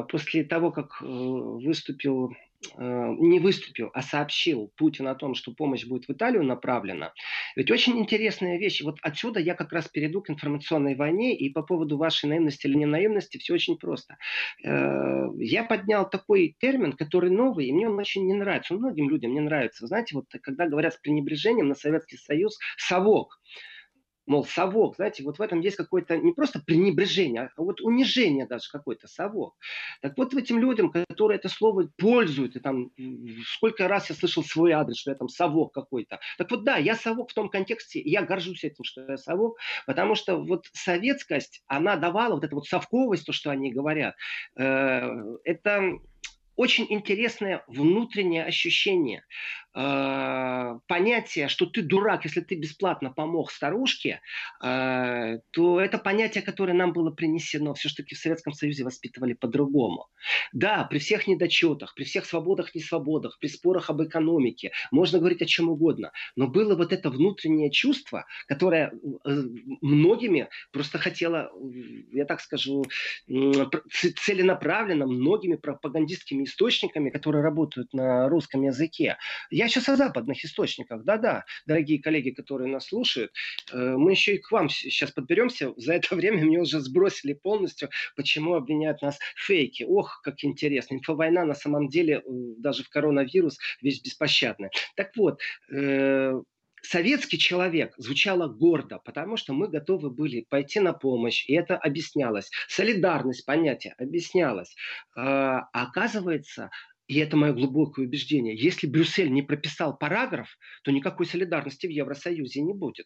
[0.09, 2.35] после того, как выступил
[2.77, 7.13] не выступил, а сообщил Путин о том, что помощь будет в Италию направлена.
[7.55, 8.81] Ведь очень интересная вещь.
[8.81, 12.75] Вот отсюда я как раз перейду к информационной войне, и по поводу вашей наивности или
[12.75, 14.17] не наивности все очень просто.
[14.63, 18.73] Э, я поднял такой термин, который новый, и мне он очень не нравится.
[18.73, 19.87] Многим людям не нравится.
[19.87, 23.39] Знаете, вот когда говорят с пренебрежением на Советский Союз «совок»,
[24.25, 28.69] Мол, совок, знаете, вот в этом есть какое-то не просто пренебрежение, а вот унижение даже
[28.71, 29.55] какое-то, совок.
[30.01, 32.91] Так вот, этим людям, которые это слово пользуют, и там
[33.45, 36.19] сколько раз я слышал свой адрес, что я там совок какой-то.
[36.37, 39.57] Так вот, да, я совок в том контексте, и я горжусь этим, что я совок,
[39.85, 44.15] потому что вот советскость, она давала вот эту вот совковость, то, что они говорят,
[44.57, 45.09] э,
[45.43, 45.99] это
[46.55, 49.25] очень интересное внутреннее ощущение.
[49.75, 54.21] Э, понятие, что ты дурак, если ты бесплатно помог старушке,
[54.63, 60.07] э, то это понятие, которое нам было принесено, все-таки в Советском Союзе воспитывали по-другому.
[60.51, 65.45] Да, при всех недочетах, при всех свободах, несвободах, при спорах об экономике, можно говорить о
[65.45, 68.91] чем угодно, но было вот это внутреннее чувство, которое
[69.25, 69.43] э,
[69.81, 71.51] многими просто хотело,
[72.11, 72.85] я так скажу,
[73.27, 79.17] целенаправленно, многими пропагандистскими источниками, которые работают на русском языке.
[79.49, 81.03] Я я сейчас о западных источниках.
[81.03, 83.31] Да-да, дорогие коллеги, которые нас слушают,
[83.71, 85.73] э, мы еще и к вам сейчас подберемся.
[85.77, 89.85] За это время мне уже сбросили полностью, почему обвиняют нас в фейке.
[89.85, 90.95] Ох, как интересно.
[90.95, 92.21] Инфовойна на самом деле, э,
[92.57, 94.71] даже в коронавирус, весь беспощадная.
[94.95, 95.39] Так вот,
[95.71, 96.33] э,
[96.81, 102.51] советский человек звучало гордо, потому что мы готовы были пойти на помощь, и это объяснялось.
[102.67, 104.75] Солидарность, понятие, объяснялось.
[105.15, 106.69] А оказывается,
[107.13, 112.61] и это мое глубокое убеждение, если Брюссель не прописал параграф, то никакой солидарности в Евросоюзе
[112.61, 113.05] не будет.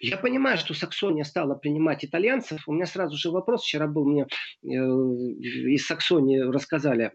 [0.00, 2.68] Я понимаю, что Саксония стала принимать итальянцев.
[2.68, 3.62] У меня сразу же вопрос.
[3.62, 4.26] Вчера был мне
[4.62, 7.12] э, из Саксонии рассказали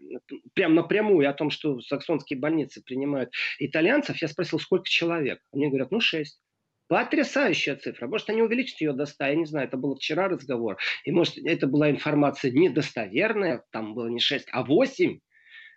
[0.53, 4.21] прям напрямую о том, что саксонские больницы принимают итальянцев.
[4.21, 5.39] Я спросил, сколько человек?
[5.53, 6.39] Они говорят, ну шесть.
[6.87, 8.07] Потрясающая цифра.
[8.07, 10.77] Может, они увеличат ее до 100, я не знаю, это был вчера разговор.
[11.03, 15.19] И может, это была информация недостоверная, там было не 6, а 8.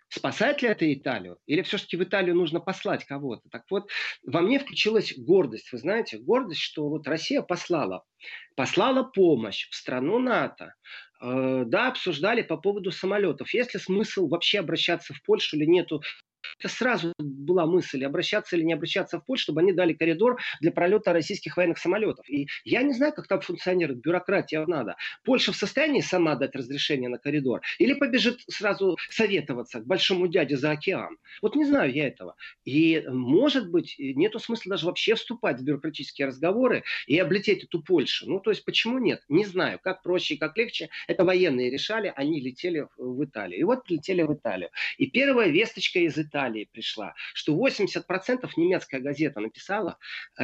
[0.09, 1.37] Спасать ли это Италию?
[1.45, 3.47] Или все-таки в Италию нужно послать кого-то?
[3.49, 3.89] Так вот,
[4.23, 5.71] во мне включилась гордость.
[5.71, 8.03] Вы знаете, гордость, что вот Россия послала.
[8.55, 10.73] Послала помощь в страну НАТО.
[11.21, 13.53] Э, да, обсуждали по поводу самолетов.
[13.53, 16.01] Есть ли смысл вообще обращаться в Польшу или нету
[16.65, 21.13] сразу была мысль, обращаться или не обращаться в Польшу, чтобы они дали коридор для пролета
[21.13, 22.29] российских военных самолетов.
[22.29, 24.95] И я не знаю, как там функционирует бюрократия надо.
[25.23, 27.61] Польша в состоянии сама дать разрешение на коридор?
[27.79, 31.17] Или побежит сразу советоваться к большому дяде за океан?
[31.41, 32.35] Вот не знаю я этого.
[32.65, 38.29] И, может быть, нету смысла даже вообще вступать в бюрократические разговоры и облететь эту Польшу.
[38.29, 39.23] Ну, то есть, почему нет?
[39.29, 39.79] Не знаю.
[39.81, 40.89] Как проще и как легче.
[41.07, 43.59] Это военные решали, они летели в Италию.
[43.59, 44.69] И вот летели в Италию.
[44.97, 49.97] И первая весточка из Италии Италии пришла, что 80% немецкая газета написала,
[50.39, 50.43] э,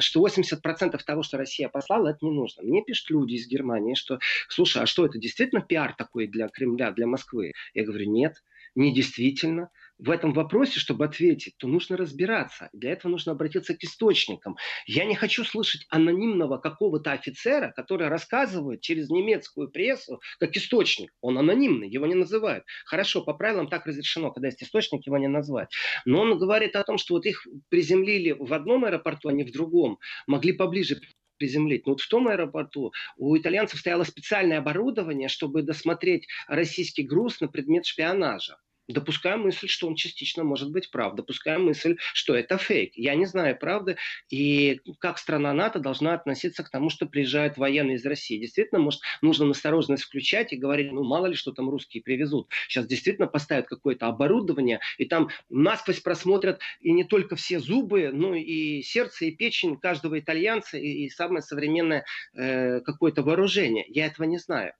[0.00, 2.62] что 80% того, что Россия послала, это не нужно.
[2.62, 6.90] Мне пишут люди из Германии, что, слушай, а что это действительно пиар такой для Кремля,
[6.92, 7.52] для Москвы?
[7.74, 8.42] Я говорю, нет,
[8.74, 12.68] не действительно в этом вопросе, чтобы ответить, то нужно разбираться.
[12.72, 14.56] Для этого нужно обратиться к источникам.
[14.86, 21.12] Я не хочу слышать анонимного какого-то офицера, который рассказывает через немецкую прессу как источник.
[21.20, 22.64] Он анонимный, его не называют.
[22.84, 25.70] Хорошо, по правилам так разрешено, когда есть источник, его не назвать.
[26.04, 29.52] Но он говорит о том, что вот их приземлили в одном аэропорту, а не в
[29.52, 29.98] другом.
[30.26, 31.00] Могли поближе
[31.38, 31.86] приземлить.
[31.86, 37.48] Но вот в том аэропорту у итальянцев стояло специальное оборудование, чтобы досмотреть российский груз на
[37.48, 38.58] предмет шпионажа.
[38.88, 41.14] Допускаю мысль, что он частично может быть прав.
[41.16, 42.92] Допускаю мысль, что это фейк.
[42.94, 43.96] Я не знаю правды.
[44.30, 48.38] И как страна НАТО должна относиться к тому, что приезжают военные из России.
[48.38, 52.48] Действительно, может, нужно осторожность включать и говорить, ну, мало ли, что там русские привезут.
[52.68, 58.34] Сейчас действительно поставят какое-то оборудование, и там насквозь просмотрят и не только все зубы, но
[58.34, 63.84] и сердце, и печень каждого итальянца, и, и самое современное э, какое-то вооружение.
[63.88, 64.74] Я этого не знаю.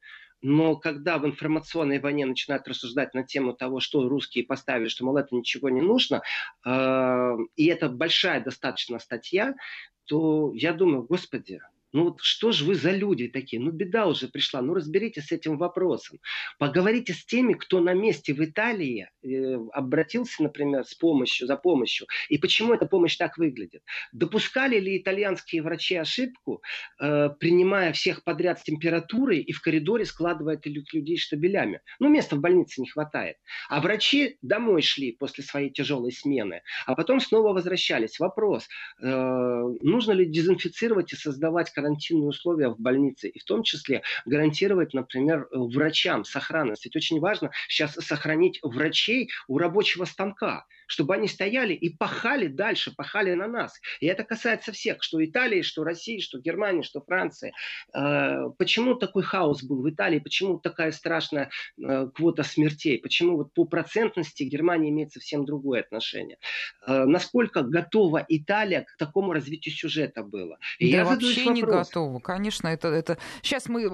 [0.49, 5.17] Но когда в информационной войне начинают рассуждать на тему того, что русские поставили, что, мол,
[5.17, 6.23] это ничего не нужно,
[6.65, 9.57] э, и это большая достаточно статья,
[10.05, 11.61] то я думаю, господи,
[11.93, 13.61] ну вот что же вы за люди такие?
[13.63, 14.61] Ну беда уже пришла.
[14.61, 16.19] Ну разберитесь с этим вопросом.
[16.59, 22.07] Поговорите с теми, кто на месте в Италии э, обратился, например, с помощью, за помощью.
[22.29, 23.83] И почему эта помощь так выглядит?
[24.13, 26.63] Допускали ли итальянские врачи ошибку,
[27.01, 31.81] э, принимая всех подряд с температурой и в коридоре складывая людей штабелями?
[32.01, 33.37] Ну места в больнице не хватает.
[33.69, 38.19] А врачи домой шли после своей тяжелой смены, а потом снова возвращались.
[38.19, 38.67] Вопрос,
[39.01, 44.95] э, нужно ли дезинфицировать и создавать карантинные условия в больнице, и в том числе гарантировать,
[44.95, 46.87] например, врачам сохранность.
[46.87, 50.65] Ведь очень важно сейчас сохранить врачей у рабочего станка.
[50.87, 53.81] Чтобы они стояли и пахали дальше, пахали на нас.
[54.01, 57.53] И это касается всех, что Италии, что России, что Германии, что Франции.
[57.95, 60.19] Э, почему такой хаос был в Италии?
[60.19, 62.99] Почему такая страшная э, квота смертей?
[62.99, 66.39] Почему вот по процентности Германия имеет совсем другое отношение?
[66.87, 70.59] Э, насколько готова Италия к такому развитию сюжета было?
[70.79, 72.21] И да я вообще не готова.
[72.21, 73.19] Конечно, это, это...
[73.43, 73.87] Сейчас мы...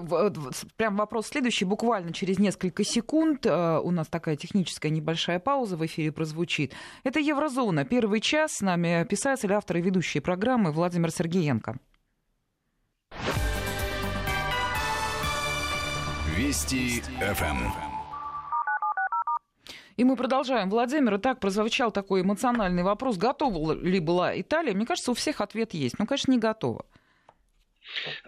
[0.76, 1.64] Прям вопрос следующий.
[1.64, 6.74] Буквально через несколько секунд у нас такая техническая небольшая пауза в эфире прозвучит.
[7.04, 7.84] Это Еврозона.
[7.84, 11.78] Первый час с нами писатель, автор и ведущий программы Владимир Сергеенко.
[16.36, 17.92] Вести ФМ.
[19.96, 20.70] И мы продолжаем.
[20.70, 24.74] Владимир, и так прозвучал такой эмоциональный вопрос, готова ли была Италия?
[24.74, 25.98] Мне кажется, у всех ответ есть.
[25.98, 26.86] Ну, конечно, не готова.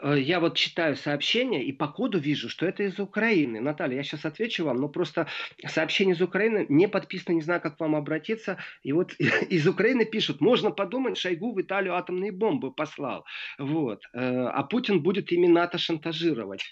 [0.03, 3.61] Э, я вот читаю сообщения и по коду вижу, что это из Украины.
[3.61, 5.27] Наталья, я сейчас отвечу вам, но просто
[5.67, 8.59] сообщение из Украины не подписано, не знаю, как к вам обратиться.
[8.83, 13.25] И вот из Украины пишут, можно подумать, Шойгу в Италию атомные бомбы послал.
[13.59, 14.05] Вот.
[14.13, 16.71] Э, а Путин будет ими НАТО шантажировать.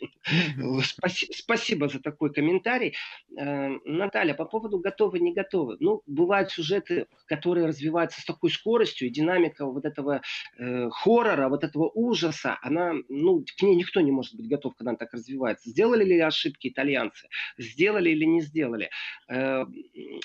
[1.33, 2.95] Спасибо за такой комментарий.
[3.39, 5.77] Э, Наталья, по поводу готовы, не готовы.
[5.81, 10.23] Ну, бывают сюжеты, которые развиваются с такой скоростью, и динамика вот этого
[10.59, 14.99] хоррора, вот этого ужаса, она, ну, к ней никто не может быть готов, когда она
[14.99, 15.71] так развивается.
[15.71, 17.29] Сделали ли ошибки итальянцы?
[17.59, 18.91] Сделали или не сделали?
[19.29, 19.65] Э,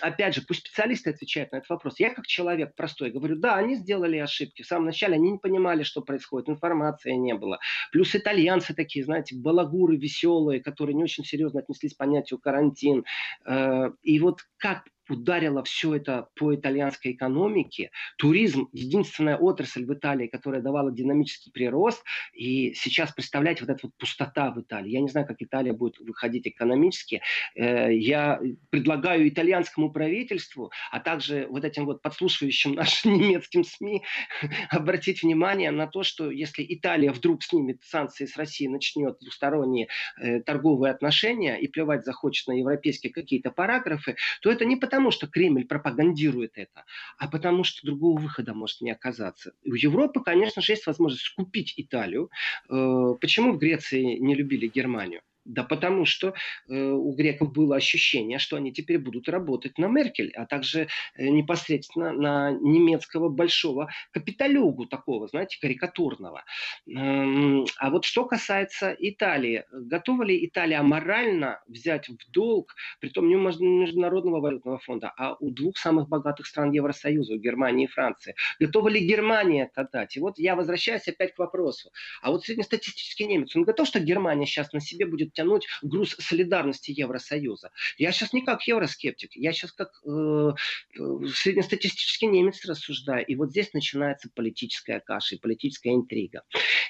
[0.01, 1.99] опять же, пусть специалисты отвечают на этот вопрос.
[1.99, 4.61] Я как человек простой говорю, да, они сделали ошибки.
[4.63, 7.59] В самом начале они не понимали, что происходит, информации не было.
[7.91, 13.05] Плюс итальянцы такие, знаете, балагуры веселые, которые не очень серьезно отнеслись к понятию карантин.
[13.45, 17.91] Э, и вот как ударило все это по итальянской экономике.
[18.17, 22.03] Туризм– единственная отрасль в Италии, которая давала динамический прирост.
[22.33, 24.91] И сейчас, представляете, вот эта вот пустота в Италии.
[24.91, 27.21] Я не знаю, как Италия будет выходить экономически.
[27.55, 34.03] Э, я предлагаю итальянскому правительству, а также вот этим вот подслушивающим нашим немецким СМИ
[34.69, 39.87] обратить внимание на то, что если Италия вдруг снимет санкции с России, начнет двусторонние
[40.19, 45.11] э, торговые отношения и плевать захочет на европейские какие-то параграфы, то это не потому, потому,
[45.11, 46.83] что Кремль пропагандирует это,
[47.19, 49.53] а потому что другого выхода может не оказаться.
[49.63, 52.31] У Европы, конечно же, есть возможность купить Италию.
[52.67, 55.21] Э, почему в Греции не любили Германию?
[55.47, 56.33] Да потому что
[56.67, 61.27] э, у греков было ощущение, что они теперь будут работать на Меркель, а также э,
[61.29, 66.43] непосредственно на немецкого большого капиталюгу такого, знаете, карикатурного.
[66.85, 73.29] Эм, а вот что касается Италии, готова ли Италия морально взять в долг, при том
[73.29, 77.87] не у Международного валютного фонда, а у двух самых богатых стран Евросоюза, у Германии и
[77.87, 78.35] Франции?
[78.59, 80.17] Готова ли Германия это дать?
[80.17, 81.91] И вот я возвращаюсь опять к вопросу.
[82.21, 86.91] А вот среднестатистический немец, он готов, что Германия сейчас на себе будет тянуть груз солидарности
[86.91, 87.69] Евросоюза.
[87.97, 93.23] Я сейчас не как евроскептик, я сейчас как э, э, среднестатистический немец рассуждаю.
[93.25, 96.41] И вот здесь начинается политическая каша и политическая интрига.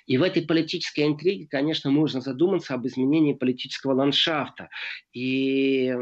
[0.05, 4.69] И в этой политической интриге, конечно, можно задуматься об изменении политического ландшафта.
[5.11, 5.93] И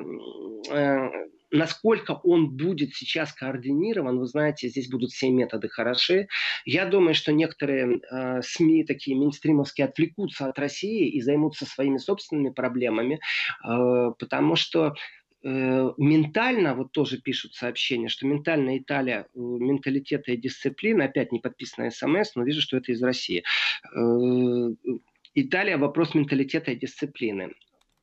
[0.69, 1.09] э,
[1.55, 6.27] насколько он будет сейчас координирован, вы знаете, здесь будут все методы хороши.
[6.65, 12.49] Я думаю, что некоторые э, СМИ, такие мейнстримовские, отвлекутся от России и займутся своими собственными
[12.49, 13.19] проблемами,
[13.63, 14.93] э, потому что
[15.43, 21.39] э, ментально, вот тоже пишут сообщения, что ментально Италия, э, менталитета и дисциплина, опять не
[21.39, 23.43] подписанная СМС, но вижу, что это из России.
[23.95, 24.93] Э,
[25.33, 27.53] Италия вопрос менталитета и дисциплины.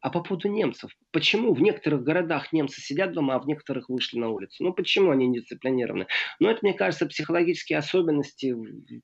[0.01, 4.19] А по поводу немцев, почему в некоторых городах немцы сидят дома, а в некоторых вышли
[4.19, 4.65] на улицу?
[4.65, 5.43] Ну, почему они не?
[6.41, 8.55] Ну, это, мне кажется, психологические особенности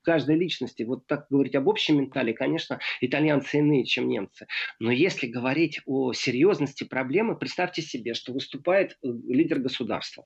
[0.03, 0.83] каждой личности.
[0.83, 4.47] Вот так говорить об общем ментале, конечно, итальянцы иные, чем немцы.
[4.79, 10.25] Но если говорить о серьезности проблемы, представьте себе, что выступает э, лидер государства,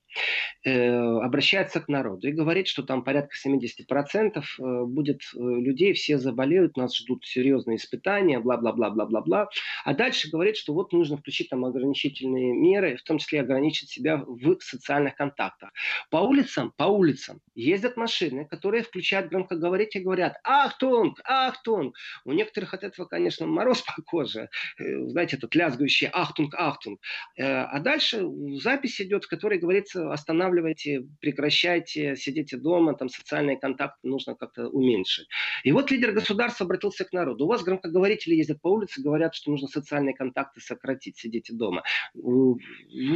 [0.64, 6.18] э, обращается к народу и говорит, что там порядка 70% э, будет э, людей, все
[6.18, 9.48] заболеют, нас ждут серьезные испытания, бла-бла-бла-бла-бла-бла.
[9.84, 14.16] А дальше говорит, что вот нужно включить там ограничительные меры, в том числе ограничить себя
[14.16, 15.70] в социальных контактах.
[16.10, 21.20] По улицам, по улицам ездят машины, которые включают громкоговоритель и говорят «Achtung!
[21.24, 21.96] Achtung!».
[22.24, 24.48] У некоторых от этого, конечно, мороз по коже.
[24.78, 26.54] Э, знаете, этот лязгающий «Achtung!
[26.54, 27.00] Achtung!».
[27.36, 28.24] Э, а дальше
[28.60, 35.28] запись идет, в которой говорится «Останавливайте, прекращайте, сидите дома, там социальные контакты нужно как-то уменьшить».
[35.64, 37.44] И вот лидер государства обратился к народу.
[37.44, 41.82] У вас громкоговорители ездят по улице, говорят, что нужно социальные контакты сократить, сидите дома дома.
[42.14, 42.58] Ну,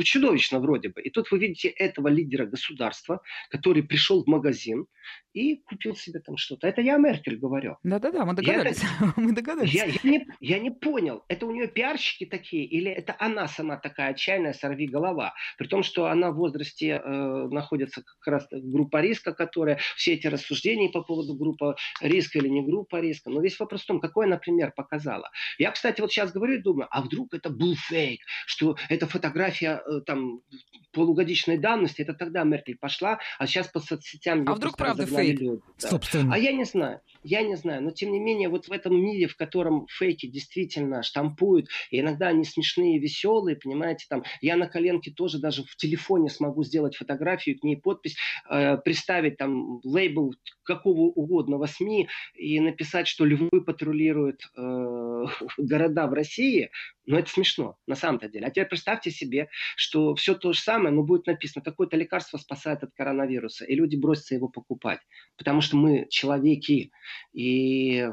[0.05, 1.03] чудовищно вроде бы.
[1.03, 3.20] И тут вы видите этого лидера государства,
[3.51, 4.86] который пришел в магазин
[5.32, 6.66] и купил себе там что-то.
[6.66, 7.76] Это я Меркель говорю.
[7.82, 8.82] Да-да-да, мы догадались.
[8.82, 9.74] Я, мы догадались.
[9.74, 13.76] Я, я, не, я не понял, это у нее пиарщики такие, или это она сама
[13.76, 19.01] такая отчаянная сорви голова, при том, что она в возрасте э, находится как раз группа
[19.03, 23.30] риска, которая все эти рассуждения по поводу группы риска или не группа риска.
[23.30, 25.30] Но весь вопрос в том, какой, например, показала.
[25.59, 29.82] Я, кстати, вот сейчас говорю и думаю, а вдруг это был фейк, что эта фотография
[29.87, 30.41] э, там
[30.93, 34.45] полугодичной давности, это тогда Меркель пошла, а сейчас по соцсетям...
[34.49, 35.41] А вдруг правда фейк?
[35.41, 35.91] Люди, да.
[35.91, 36.34] Собственно.
[36.34, 39.28] А я не знаю, я не знаю, но тем не менее вот в этом мире,
[39.28, 45.11] в котором фейки действительно штампуют, и иногда они смешные, веселые, понимаете, там, я на коленке
[45.11, 48.16] тоже даже в телефоне смогу сделать фотографию, к ней подпись,
[48.49, 55.24] э, приставить там лейбл какого угодно СМИ и написать, что львы патрулируют э,
[55.59, 56.70] города в России,
[57.07, 58.46] но это смешно, на самом-то деле.
[58.46, 62.82] А теперь представьте себе, что все то же самое, но будет написано, такое-то лекарство спасает
[62.82, 65.00] от коронавируса, и люди бросятся его покупать.
[65.36, 66.90] Потому что мы человеки.
[67.32, 68.09] И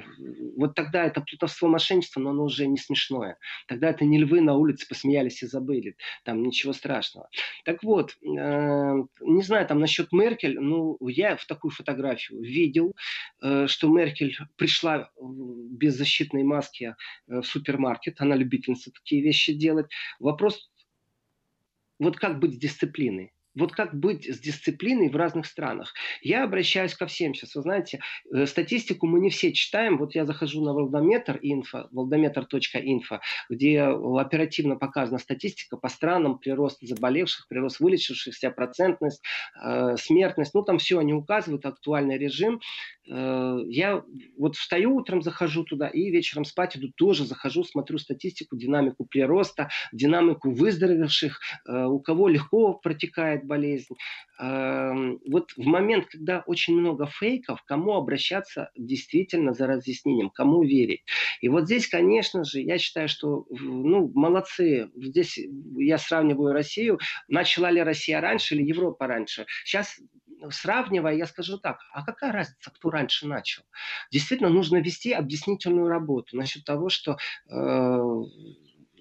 [0.57, 3.37] вот тогда это плутовство мошенничество, но оно уже не смешное.
[3.67, 5.95] Тогда это не львы на улице посмеялись и забыли.
[6.23, 7.29] Там ничего страшного.
[7.65, 12.95] Так вот, э, не знаю, там насчет Меркель, ну, я в такую фотографию видел,
[13.41, 16.95] э, что Меркель пришла без защитной маски
[17.27, 18.21] э, в супермаркет.
[18.21, 19.87] Она любительница такие вещи делать.
[20.19, 20.71] Вопрос,
[21.99, 23.33] вот как быть с дисциплиной?
[23.55, 25.93] Вот как быть с дисциплиной в разных странах?
[26.21, 27.55] Я обращаюсь ко всем сейчас.
[27.55, 27.99] Вы знаете,
[28.33, 29.97] э, статистику мы не все читаем.
[29.97, 37.47] Вот я захожу на Волдометр инфо, волдометр.инфо, где оперативно показана статистика по странам, прирост заболевших,
[37.47, 39.21] прирост вылечившихся, процентность,
[39.63, 40.53] э, смертность.
[40.53, 42.59] Ну, там все они указывают, актуальный режим.
[43.09, 44.03] Э, я
[44.37, 49.69] вот встаю утром, захожу туда, и вечером спать иду, тоже захожу, смотрю статистику, динамику прироста,
[49.91, 53.95] динамику выздоровевших, э, у кого легко протекает болезнь.
[54.39, 61.03] Эм, вот в момент, когда очень много фейков, кому обращаться действительно за разъяснением, кому верить.
[61.41, 64.89] И вот здесь, конечно же, я считаю, что ну, молодцы.
[64.95, 65.39] Здесь
[65.77, 66.99] я сравниваю Россию.
[67.27, 69.45] Начала ли Россия раньше или Европа раньше?
[69.65, 69.99] Сейчас
[70.49, 73.63] сравнивая, я скажу так, а какая разница, кто раньше начал?
[74.11, 77.17] Действительно, нужно вести объяснительную работу насчет того, что
[77.49, 77.99] э,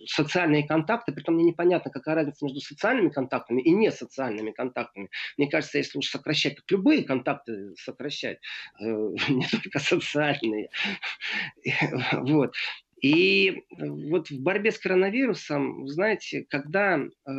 [0.07, 5.11] социальные контакты, притом мне непонятно, какая разница между социальными контактами и не социальными контактами.
[5.37, 8.39] Мне кажется, если уж сокращать, так любые контакты сокращать,
[8.81, 8.85] э,
[9.29, 10.71] не только социальные.
[12.13, 12.55] Вот.
[13.03, 17.31] И вот в борьбе с коронавирусом, знаете, когда э,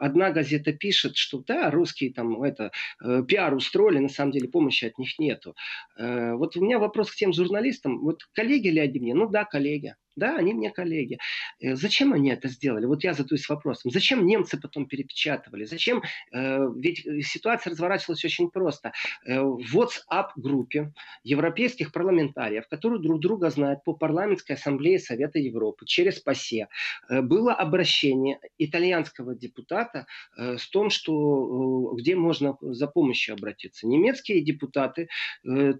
[0.00, 2.70] одна газета пишет, что да, русские там это
[3.04, 5.56] э, пиар устроили, на самом деле помощи от них нету.
[5.98, 7.98] Э, вот у меня вопрос к тем журналистам.
[7.98, 9.14] Вот коллеги ли они мне?
[9.14, 9.96] Ну да, коллеги.
[10.18, 11.18] Да, они мне коллеги.
[11.60, 12.86] Э, зачем они это сделали?
[12.86, 13.90] Вот я задаюсь вопросом.
[13.92, 15.64] Зачем немцы потом перепечатывали?
[15.64, 16.02] Зачем?
[16.32, 18.92] Э, ведь ситуация разворачивалась очень просто.
[19.24, 20.92] Э, в WhatsApp-группе
[21.22, 26.68] европейских парламентариев, которые друг друга знают по парламентской ассамблее Совета Европы, через ПАСЕ,
[27.08, 30.06] было обращение итальянского депутата
[30.36, 33.86] с том, что где можно за помощью обратиться.
[33.86, 35.08] Немецкие депутаты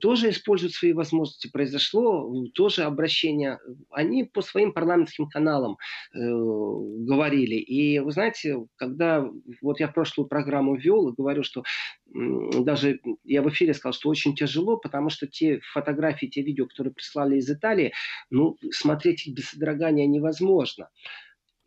[0.00, 1.50] тоже используют свои возможности.
[1.50, 3.58] Произошло тоже обращение.
[3.90, 5.76] Они по своим парламентским каналам
[6.14, 7.56] э, говорили.
[7.56, 9.28] И вы знаете, когда
[9.62, 11.62] вот я прошлую программу вел и говорю, что
[12.06, 16.92] даже я в эфире сказал, что очень тяжело, потому что те фотографии, те видео, которые
[16.94, 17.92] прислали из Италии,
[18.30, 20.88] ну, смотреть их без содрогания невозможно.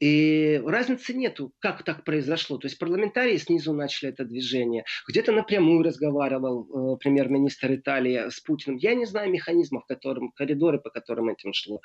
[0.02, 2.58] И разницы нету, как так произошло.
[2.58, 4.84] То есть парламентарии снизу начали это движение.
[5.08, 8.78] Где-то напрямую разговаривал э, премьер-министр Италии с Путиным.
[8.78, 11.82] Я не знаю механизмов, которым, коридоры, по которым этим шло.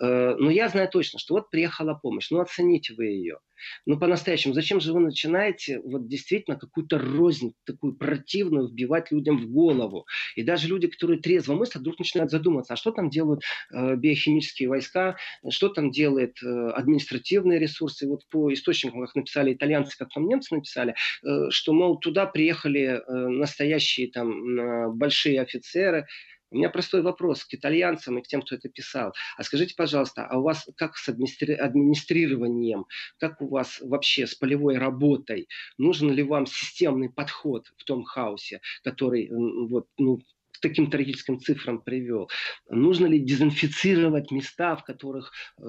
[0.00, 2.30] Э, но я знаю точно, что вот приехала помощь.
[2.30, 3.38] Ну оцените вы ее.
[3.86, 9.50] Ну, по-настоящему, зачем же вы начинаете вот действительно какую-то рознь такую противную вбивать людям в
[9.50, 10.06] голову?
[10.34, 13.42] И даже люди, которые трезво мыслят, вдруг начинают задуматься, а что там делают
[13.72, 15.16] э, биохимические войска,
[15.48, 18.08] что там делает э, административные ресурсы.
[18.08, 22.80] Вот по источникам, как написали итальянцы, как там немцы написали, э, что, мол, туда приехали
[22.80, 26.06] э, настоящие там э, большие офицеры,
[26.52, 29.14] у меня простой вопрос к итальянцам и к тем, кто это писал.
[29.36, 31.52] А скажите, пожалуйста, а у вас как с администри...
[31.52, 32.86] администрированием,
[33.18, 35.48] как у вас вообще с полевой работой?
[35.78, 40.20] Нужен ли вам системный подход в том хаосе, который вот, ну,
[40.60, 42.28] таким трагическим цифрам привел.
[42.68, 45.62] Нужно ли дезинфицировать места, в которых э,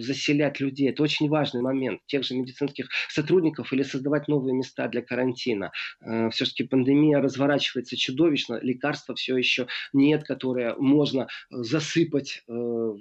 [0.00, 0.90] заселять людей?
[0.90, 2.00] Это очень важный момент.
[2.06, 5.72] Тех же медицинских сотрудников или создавать новые места для карантина.
[6.00, 12.94] Э, все-таки пандемия разворачивается чудовищно, лекарства все еще нет, которые можно засыпать, э,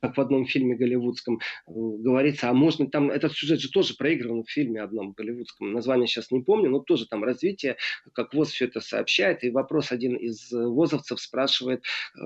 [0.00, 4.44] как в одном фильме голливудском э, говорится, а можно там, этот сюжет же тоже проигран
[4.44, 7.76] в фильме одном голливудском, название сейчас не помню, но тоже там развитие,
[8.12, 11.84] как ВОЗ все это сообщает, и вопрос один из возовцев спрашивает
[12.16, 12.20] э,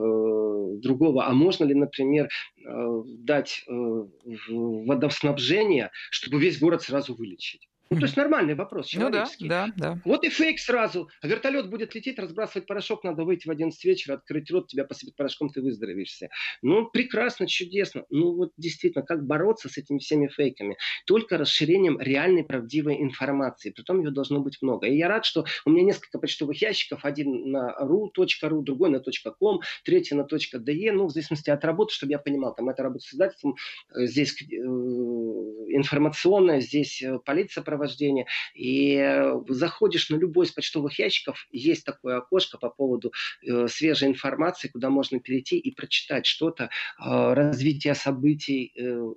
[0.83, 2.29] другого, а можно ли, например,
[2.65, 3.73] э, дать э,
[4.49, 7.69] водоснабжение, чтобы весь город сразу вылечить?
[7.93, 9.45] Ну, то есть нормальный вопрос, человеческий.
[9.45, 10.01] Ну, да, да, да.
[10.05, 11.09] Вот и фейк сразу.
[11.21, 15.15] А вертолет будет лететь, разбрасывать порошок, надо выйти в 11 вечера, открыть рот, тебя посыпать
[15.15, 16.29] порошком, ты выздоровеешься.
[16.63, 18.05] Ну, прекрасно, чудесно.
[18.11, 20.77] Ну, вот действительно, как бороться с этими всеми фейками?
[21.07, 23.71] Только расширением реальной правдивой информации.
[23.71, 24.87] Притом ее должно быть много.
[24.87, 27.05] И я рад, что у меня несколько почтовых ящиков.
[27.05, 29.03] Один на ru.ru, другой на
[29.39, 30.93] .com, третий на .de.
[30.93, 33.57] Ну, в зависимости от работы, чтобы я понимал, там это работа с издательством,
[33.95, 38.27] э, здесь э, информационная, здесь э, полиция проводит сопровождения.
[38.55, 43.13] И э, заходишь на любой из почтовых ящиков, есть такое окошко по поводу
[43.43, 46.69] э, свежей информации, куда можно перейти и прочитать что-то, э,
[47.35, 49.13] развитие событий, э,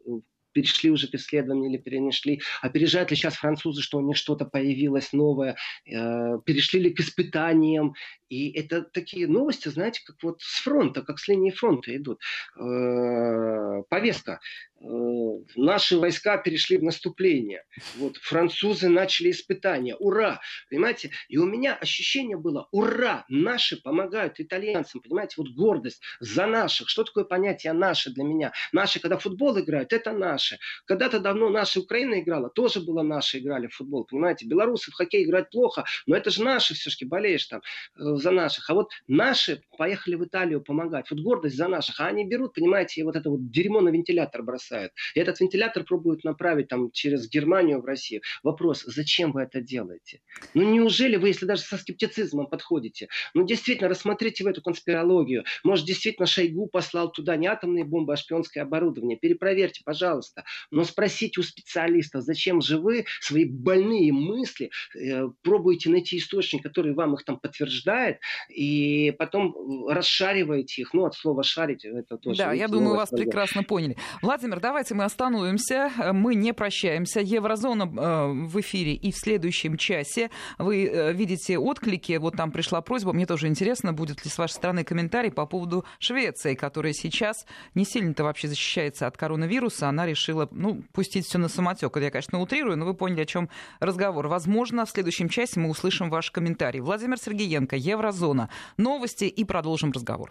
[0.56, 5.12] перешли уже к исследованию или перенесли, опережают ли сейчас французы, что у них что-то появилось
[5.12, 7.94] новое, э, перешли ли к испытаниям.
[8.30, 12.22] И это такие новости, знаете, как вот с фронта, как с линии фронта идут.
[12.58, 14.40] Э, повестка.
[14.86, 17.64] Э, наши войска перешли в наступление.
[17.98, 19.96] Вот французы начали испытания.
[19.96, 20.42] Ура!
[20.70, 21.12] Понимаете?
[21.28, 23.26] И у меня ощущение было, ура!
[23.30, 25.02] Наши помогают итальянцам.
[25.02, 25.36] Понимаете?
[25.38, 26.90] Вот гордость за наших.
[26.90, 28.52] Что такое понятие наши для меня?
[28.72, 30.58] Наши, когда футбол играют, это наши.
[30.86, 34.06] Когда-то давно наша Украина играла, тоже было наши играли в футбол.
[34.06, 34.46] Понимаете?
[34.46, 37.62] Белорусы в хоккей играют плохо, но это же наши все-таки болеешь там
[37.98, 38.70] э, за наших.
[38.70, 41.10] А вот наши поехали в Италию помогать.
[41.10, 42.00] Вот гордость за наших.
[42.00, 44.75] А они берут, понимаете, вот это вот дерьмо на вентилятор бросают.
[45.14, 48.22] И этот вентилятор пробуют направить там через Германию в Россию.
[48.44, 50.22] Вопрос, зачем вы это делаете?
[50.54, 55.44] Ну неужели вы, если даже со скептицизмом подходите, ну действительно рассмотрите в эту конспирологию.
[55.64, 59.18] Может действительно Шойгу послал туда не атомные бомбы, а шпионское оборудование.
[59.18, 60.44] Перепроверьте, пожалуйста.
[60.72, 66.94] Но спросите у специалистов, зачем же вы свои больные мысли э, пробуете найти источник, который
[66.94, 68.20] вам их там подтверждает,
[68.50, 70.94] и потом расшариваете их.
[70.94, 72.38] Ну, от слова шарить это тоже.
[72.38, 73.98] Да, я думаю, вас прекрасно поняли.
[74.22, 75.92] Владимир, давайте мы остановимся.
[76.12, 77.20] Мы не прощаемся.
[77.20, 80.32] Еврозона э, в эфире и в следующем часе.
[80.58, 82.14] Вы э, видите отклики.
[82.14, 83.14] Вот там пришла просьба.
[83.14, 87.46] Мне тоже интересно, будет ли с вашей стороны комментарий по поводу Швеции, которая сейчас
[87.76, 89.88] не сильно-то вообще защищается от коронавируса.
[89.88, 91.96] Она решила, ну, пустить все на самотек.
[91.98, 93.50] Я, конечно, утрирую, но вы поняли, о чем
[93.80, 94.28] разговор.
[94.28, 96.80] Возможно, в следующем часе мы услышим ваш комментарий.
[96.80, 98.50] Владимир Сергеенко, Еврозона.
[98.78, 100.30] Новости и продолжим разговор.